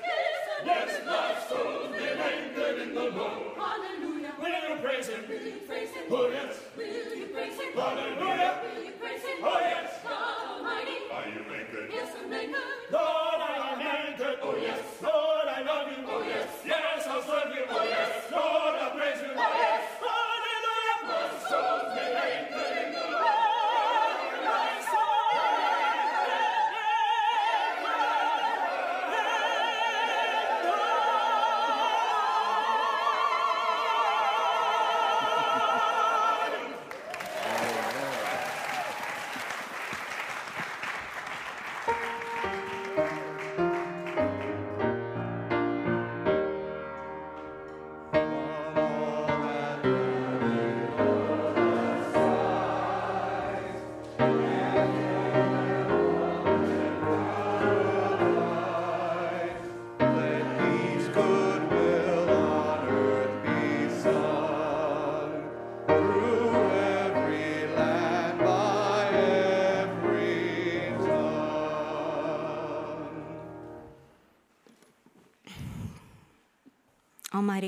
Yes. 0.65 1.01
My 1.05 1.35
soul's 1.49 1.91
been 1.91 2.17
anchored 2.17 2.79
in 2.81 2.95
the 2.95 3.03
Lord. 3.09 3.57
Hallelujah. 3.57 4.33
Will 4.39 4.49
you 4.69 4.75
praise 4.81 5.07
Him? 5.07 5.23
Will 5.27 5.41
you 5.41 5.59
praise 5.67 5.89
Him? 5.91 6.03
Oh 6.09 6.29
yes. 6.29 6.59
Will 6.77 7.17
you 7.17 7.25
praise 7.27 7.53
Him? 7.59 7.73
Hallelujah. 7.75 8.61
Will 8.63 8.83
you 8.83 8.91
praise 8.91 9.21
Him? 9.21 9.37
Oh 9.43 9.59
yes. 9.59 9.99
God 10.03 10.57
Almighty. 10.57 10.97
Are 11.11 11.27
you 11.27 11.41
anchored? 11.53 11.89
Yes, 11.91 12.09
I'm 12.17 12.31
anchored. 12.33 12.91
Lord, 12.91 13.39
I 13.43 13.73
am 13.73 13.81
anchored. 13.81 14.39
Oh 14.41 14.55
yes. 14.55 14.79
Lord, 15.01 15.47
I 15.47 15.61
love 15.63 15.87
you. 15.91 16.03
Oh 16.07 16.23
yes. 16.23 16.47
Yes, 16.65 17.07
I'll 17.07 17.21
serve 17.23 17.53
you. 17.55 17.63
Oh 17.69 17.83
yes. 17.83 18.31
Lord, 18.31 18.75
I 18.79 18.89
praise 18.95 19.21
you. 19.21 19.31
Oh 19.35 19.53
yes. 19.59 19.83
Hallelujah. 19.99 20.97
My 21.07 21.27
soul's 21.49 21.91
been 21.95 22.13
anchored 22.15 22.77
in 22.87 22.93
the 22.93 22.99
Lord. 22.99 23.12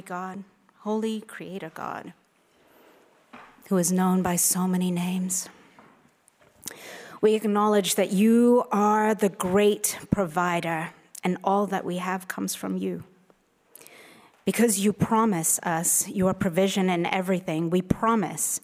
God, 0.05 0.43
Holy 0.79 1.21
Creator 1.21 1.71
God, 1.73 2.13
who 3.69 3.77
is 3.77 3.91
known 3.91 4.21
by 4.21 4.35
so 4.35 4.67
many 4.67 4.91
names. 4.91 5.49
We 7.21 7.33
acknowledge 7.33 7.95
that 7.95 8.11
you 8.11 8.65
are 8.71 9.15
the 9.15 9.29
great 9.29 9.97
provider, 10.11 10.91
and 11.23 11.37
all 11.43 11.65
that 11.67 11.83
we 11.83 11.97
have 11.97 12.27
comes 12.27 12.53
from 12.53 12.77
you. 12.77 13.03
Because 14.45 14.79
you 14.79 14.93
promise 14.93 15.59
us 15.63 16.07
your 16.07 16.35
provision 16.35 16.87
in 16.87 17.07
everything, 17.07 17.71
we 17.71 17.81
promise 17.81 18.61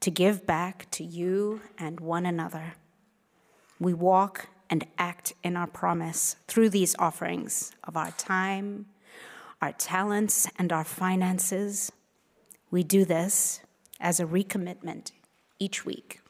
to 0.00 0.10
give 0.10 0.44
back 0.44 0.90
to 0.90 1.04
you 1.04 1.60
and 1.78 2.00
one 2.00 2.26
another. 2.26 2.74
We 3.78 3.94
walk 3.94 4.48
and 4.68 4.84
act 4.98 5.34
in 5.44 5.56
our 5.56 5.68
promise 5.68 6.34
through 6.48 6.70
these 6.70 6.96
offerings 6.98 7.72
of 7.84 7.96
our 7.96 8.10
time, 8.12 8.86
our 9.62 9.72
talents, 9.72 10.48
and 10.58 10.72
our 10.72 10.84
finances. 10.84 11.92
We 12.72 12.82
do 12.82 13.04
this 13.04 13.60
as 14.00 14.18
a 14.18 14.24
recommitment 14.24 15.12
each 15.60 15.86
week 15.86 16.20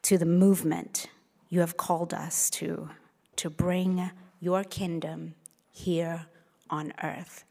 to 0.00 0.16
the 0.16 0.24
movement 0.24 1.08
you 1.50 1.60
have 1.60 1.76
called 1.76 2.14
us 2.14 2.48
to, 2.48 2.88
to 3.36 3.50
bring 3.50 4.10
your 4.40 4.64
kingdom 4.64 5.34
here 5.70 6.26
on 6.70 6.94
earth. 7.02 7.44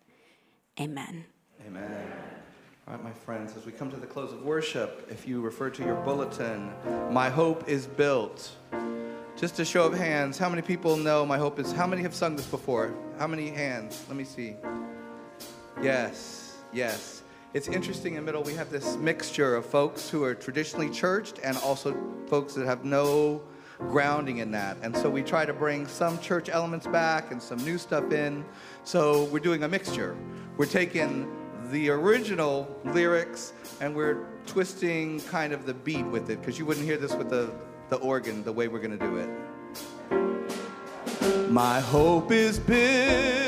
Amen. 0.80 1.26
Amen. 1.68 2.11
All 2.88 2.95
right, 2.95 3.03
my 3.03 3.11
friends, 3.11 3.55
as 3.55 3.66
we 3.66 3.72
come 3.72 3.91
to 3.91 3.97
the 3.97 4.07
close 4.07 4.34
of 4.34 4.41
worship, 4.43 5.07
if 5.11 5.28
you 5.28 5.41
refer 5.41 5.70
to 5.70 5.84
your 5.84 5.95
bulletin, 6.01 6.72
My 7.11 7.30
Hope 7.30 7.70
is 7.70 7.86
Built. 7.86 8.51
Just 9.36 9.60
a 9.60 9.66
show 9.66 9.86
of 9.86 9.94
hands, 9.94 10.38
how 10.38 10.48
many 10.48 10.62
people 10.62 10.96
know 10.96 11.26
My 11.26 11.38
Hope 11.38 11.60
is? 11.60 11.74
How 11.74 11.86
many 11.86 12.02
have 12.04 12.16
sung 12.16 12.38
this 12.38 12.46
before? 12.46 12.94
How 13.20 13.28
many 13.28 13.50
hands? 13.50 14.02
Let 14.08 14.16
me 14.16 14.24
see. 14.24 14.56
Yes, 15.84 16.56
yes. 16.72 17.22
It's 17.54 17.68
interesting 17.68 18.14
in 18.14 18.22
the 18.22 18.26
middle, 18.26 18.44
we 18.44 18.54
have 18.54 18.70
this 18.70 18.96
mixture 18.96 19.58
of 19.58 19.66
folks 19.66 20.10
who 20.10 20.24
are 20.24 20.34
traditionally 20.34 20.90
churched 20.90 21.40
and 21.44 21.58
also 21.58 21.98
folks 22.28 22.54
that 22.54 22.66
have 22.66 22.86
no 22.86 23.42
grounding 23.78 24.38
in 24.38 24.52
that. 24.52 24.78
And 24.82 24.96
so 24.96 25.10
we 25.10 25.22
try 25.22 25.46
to 25.46 25.54
bring 25.54 25.86
some 25.86 26.18
church 26.20 26.48
elements 26.48 26.88
back 26.88 27.34
and 27.34 27.44
some 27.44 27.58
new 27.66 27.78
stuff 27.78 28.14
in. 28.14 28.46
So 28.86 29.26
we're 29.26 29.40
doing 29.40 29.64
a 29.64 29.68
mixture. 29.68 30.16
We're 30.56 30.66
taking 30.66 31.30
the 31.72 31.90
original 31.90 32.74
lyrics 32.86 33.52
and 33.82 33.94
we're 33.94 34.28
twisting 34.48 35.20
kind 35.24 35.52
of 35.52 35.66
the 35.66 35.74
beat 35.74 36.06
with 36.06 36.30
it 36.30 36.40
because 36.40 36.58
you 36.58 36.66
wouldn't 36.66 36.86
hear 36.86 36.98
this 36.98 37.14
with 37.16 37.30
the, 37.30 37.52
the 37.90 37.98
organ 37.98 38.44
the 38.44 38.52
way 38.52 38.68
we're 38.68 38.80
going 38.80 38.98
to 38.98 39.06
do 39.06 39.18
it. 39.18 39.30
My 41.52 41.80
hope 41.80 42.32
is 42.32 42.60
built 42.60 43.45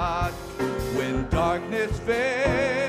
God. 0.00 0.32
When 0.96 1.28
darkness 1.28 1.92
veils 1.98 2.79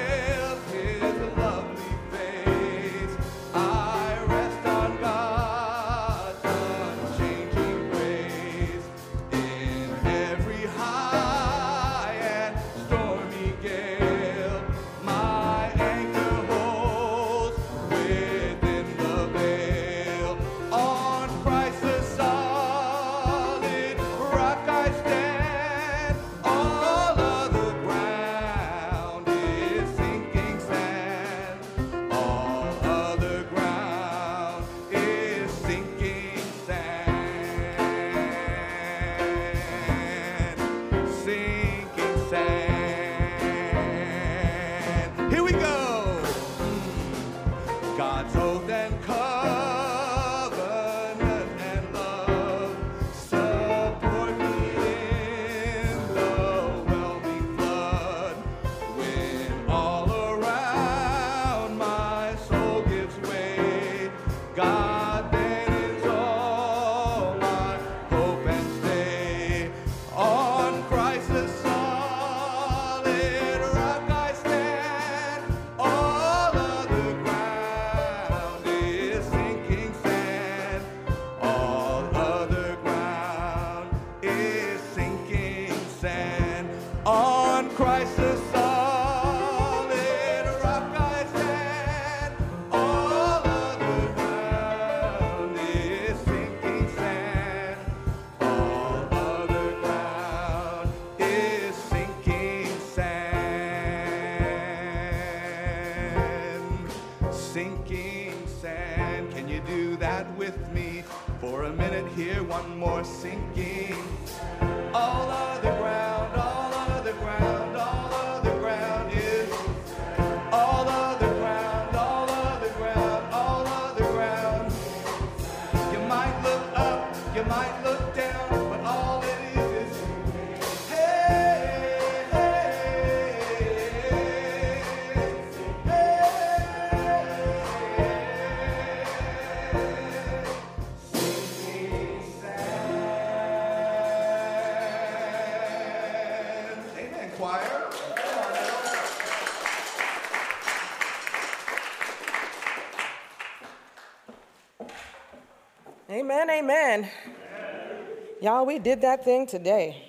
Y'all, 158.42 158.66
we 158.66 158.80
did 158.80 159.02
that 159.02 159.24
thing 159.24 159.46
today. 159.46 160.04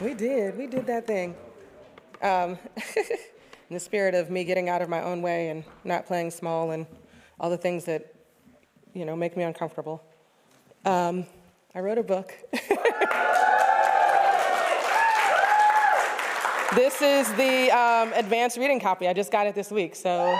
We 0.00 0.14
did. 0.14 0.56
We 0.56 0.68
did 0.68 0.86
that 0.86 1.08
thing. 1.08 1.34
Um, 2.22 2.56
in 2.96 3.74
the 3.74 3.80
spirit 3.80 4.14
of 4.14 4.30
me 4.30 4.44
getting 4.44 4.68
out 4.68 4.80
of 4.80 4.88
my 4.88 5.02
own 5.02 5.20
way 5.20 5.48
and 5.48 5.64
not 5.82 6.06
playing 6.06 6.30
small 6.30 6.70
and 6.70 6.86
all 7.40 7.50
the 7.50 7.56
things 7.56 7.84
that, 7.86 8.14
you 8.94 9.04
know, 9.04 9.16
make 9.16 9.36
me 9.36 9.42
uncomfortable. 9.42 10.04
Um, 10.84 11.26
I 11.74 11.80
wrote 11.80 11.98
a 11.98 12.04
book. 12.04 12.32
this 16.76 17.02
is 17.02 17.32
the 17.32 17.72
um, 17.76 18.12
advanced 18.14 18.56
reading 18.56 18.78
copy. 18.78 19.08
I 19.08 19.14
just 19.14 19.32
got 19.32 19.48
it 19.48 19.56
this 19.56 19.72
week, 19.72 19.96
so. 19.96 20.38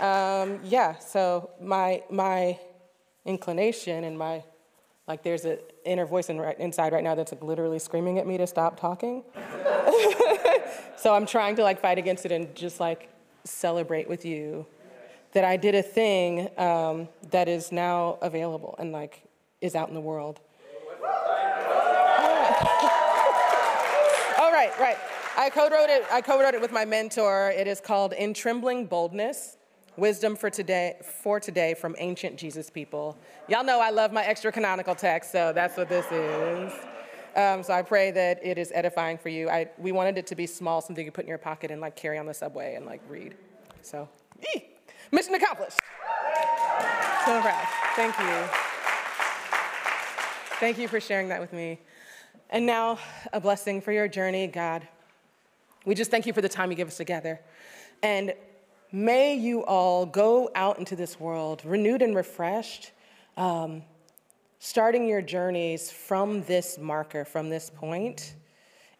Um, 0.00 0.58
yeah, 0.64 0.98
so 0.98 1.50
my 1.60 2.02
my 2.10 2.58
inclination 3.28 4.04
and 4.04 4.18
my 4.18 4.42
like 5.06 5.22
there's 5.22 5.44
an 5.44 5.58
inner 5.84 6.04
voice 6.04 6.28
in, 6.28 6.38
right, 6.38 6.58
inside 6.58 6.92
right 6.92 7.04
now 7.04 7.14
that's 7.14 7.32
like 7.32 7.42
literally 7.42 7.78
screaming 7.78 8.18
at 8.18 8.26
me 8.26 8.36
to 8.36 8.46
stop 8.46 8.78
talking. 8.78 9.22
so 10.98 11.14
I'm 11.14 11.24
trying 11.24 11.56
to 11.56 11.62
like 11.62 11.80
fight 11.80 11.96
against 11.96 12.26
it 12.26 12.32
and 12.32 12.54
just 12.54 12.78
like 12.78 13.08
celebrate 13.44 14.08
with 14.08 14.24
you 14.26 14.66
that 15.32 15.44
I 15.44 15.56
did 15.56 15.74
a 15.74 15.82
thing 15.82 16.48
um, 16.58 17.08
that 17.30 17.48
is 17.48 17.72
now 17.72 18.18
available 18.20 18.74
and 18.78 18.92
like 18.92 19.22
is 19.60 19.74
out 19.74 19.88
in 19.88 19.94
the 19.94 20.00
world. 20.00 20.40
All 24.38 24.52
right, 24.52 24.72
right. 24.78 24.96
I 25.36 25.50
co-wrote 25.50 25.88
it. 25.88 26.04
I 26.10 26.20
co-wrote 26.20 26.54
it 26.54 26.60
with 26.60 26.72
my 26.72 26.84
mentor. 26.84 27.50
It 27.50 27.66
is 27.66 27.80
called 27.80 28.12
"In 28.12 28.34
Trembling 28.34 28.86
Boldness: 28.86 29.57
Wisdom 29.98 30.36
for 30.36 30.48
Today 30.48 30.96
for 31.02 31.40
Today 31.40 31.74
from 31.74 31.94
Ancient 31.98 32.36
Jesus 32.36 32.70
People." 32.70 33.18
Y'all 33.48 33.64
know 33.64 33.80
I 33.80 33.90
love 33.90 34.12
my 34.12 34.24
extra 34.24 34.52
canonical 34.52 34.94
text, 34.94 35.32
so 35.32 35.52
that's 35.52 35.76
what 35.76 35.88
this 35.88 36.06
is. 36.10 36.72
Um, 37.36 37.62
so 37.62 37.72
I 37.72 37.82
pray 37.82 38.10
that 38.12 38.44
it 38.44 38.58
is 38.58 38.72
edifying 38.74 39.18
for 39.18 39.28
you. 39.28 39.48
I, 39.48 39.68
we 39.76 39.92
wanted 39.92 40.18
it 40.18 40.26
to 40.28 40.34
be 40.34 40.46
small, 40.46 40.80
something 40.80 41.04
you 41.04 41.12
put 41.12 41.24
in 41.24 41.28
your 41.28 41.38
pocket 41.38 41.70
and 41.70 41.80
like 41.80 41.94
carry 41.94 42.18
on 42.18 42.26
the 42.26 42.34
subway 42.34 42.74
and 42.74 42.86
like 42.86 43.02
read. 43.08 43.34
So, 43.82 44.08
mission 45.12 45.34
accomplished. 45.34 45.78
So 47.24 47.40
proud. 47.40 47.68
Thank 47.94 48.18
you. 48.18 48.68
Thank 50.60 50.78
you 50.78 50.88
for 50.88 51.00
sharing 51.00 51.28
that 51.28 51.40
with 51.40 51.52
me. 51.52 51.78
And 52.50 52.64
now, 52.66 52.98
a 53.32 53.40
blessing 53.40 53.80
for 53.80 53.92
your 53.92 54.08
journey, 54.08 54.46
God. 54.46 54.88
We 55.84 55.94
just 55.94 56.10
thank 56.10 56.26
you 56.26 56.32
for 56.32 56.40
the 56.40 56.48
time 56.48 56.70
you 56.70 56.76
give 56.76 56.88
us 56.88 56.96
together. 56.96 57.40
And 58.02 58.32
may 58.92 59.34
you 59.34 59.64
all 59.64 60.06
go 60.06 60.50
out 60.54 60.78
into 60.78 60.96
this 60.96 61.18
world 61.20 61.62
renewed 61.64 62.02
and 62.02 62.14
refreshed, 62.14 62.92
um, 63.36 63.82
starting 64.58 65.06
your 65.06 65.22
journeys 65.22 65.90
from 65.90 66.42
this 66.44 66.78
marker, 66.78 67.24
from 67.24 67.50
this 67.50 67.70
point, 67.70 68.34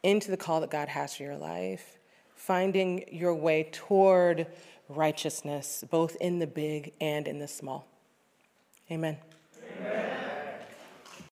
into 0.03 0.31
the 0.31 0.37
call 0.37 0.61
that 0.61 0.71
God 0.71 0.89
has 0.89 1.17
for 1.17 1.23
your 1.23 1.37
life, 1.37 1.99
finding 2.35 3.05
your 3.11 3.35
way 3.35 3.69
toward 3.73 4.47
righteousness, 4.89 5.85
both 5.91 6.17
in 6.17 6.39
the 6.39 6.47
big 6.47 6.93
and 7.01 7.27
in 7.27 7.39
the 7.39 7.49
small. 7.49 7.87
Amen. 8.91 9.19
Amen. 9.81 10.45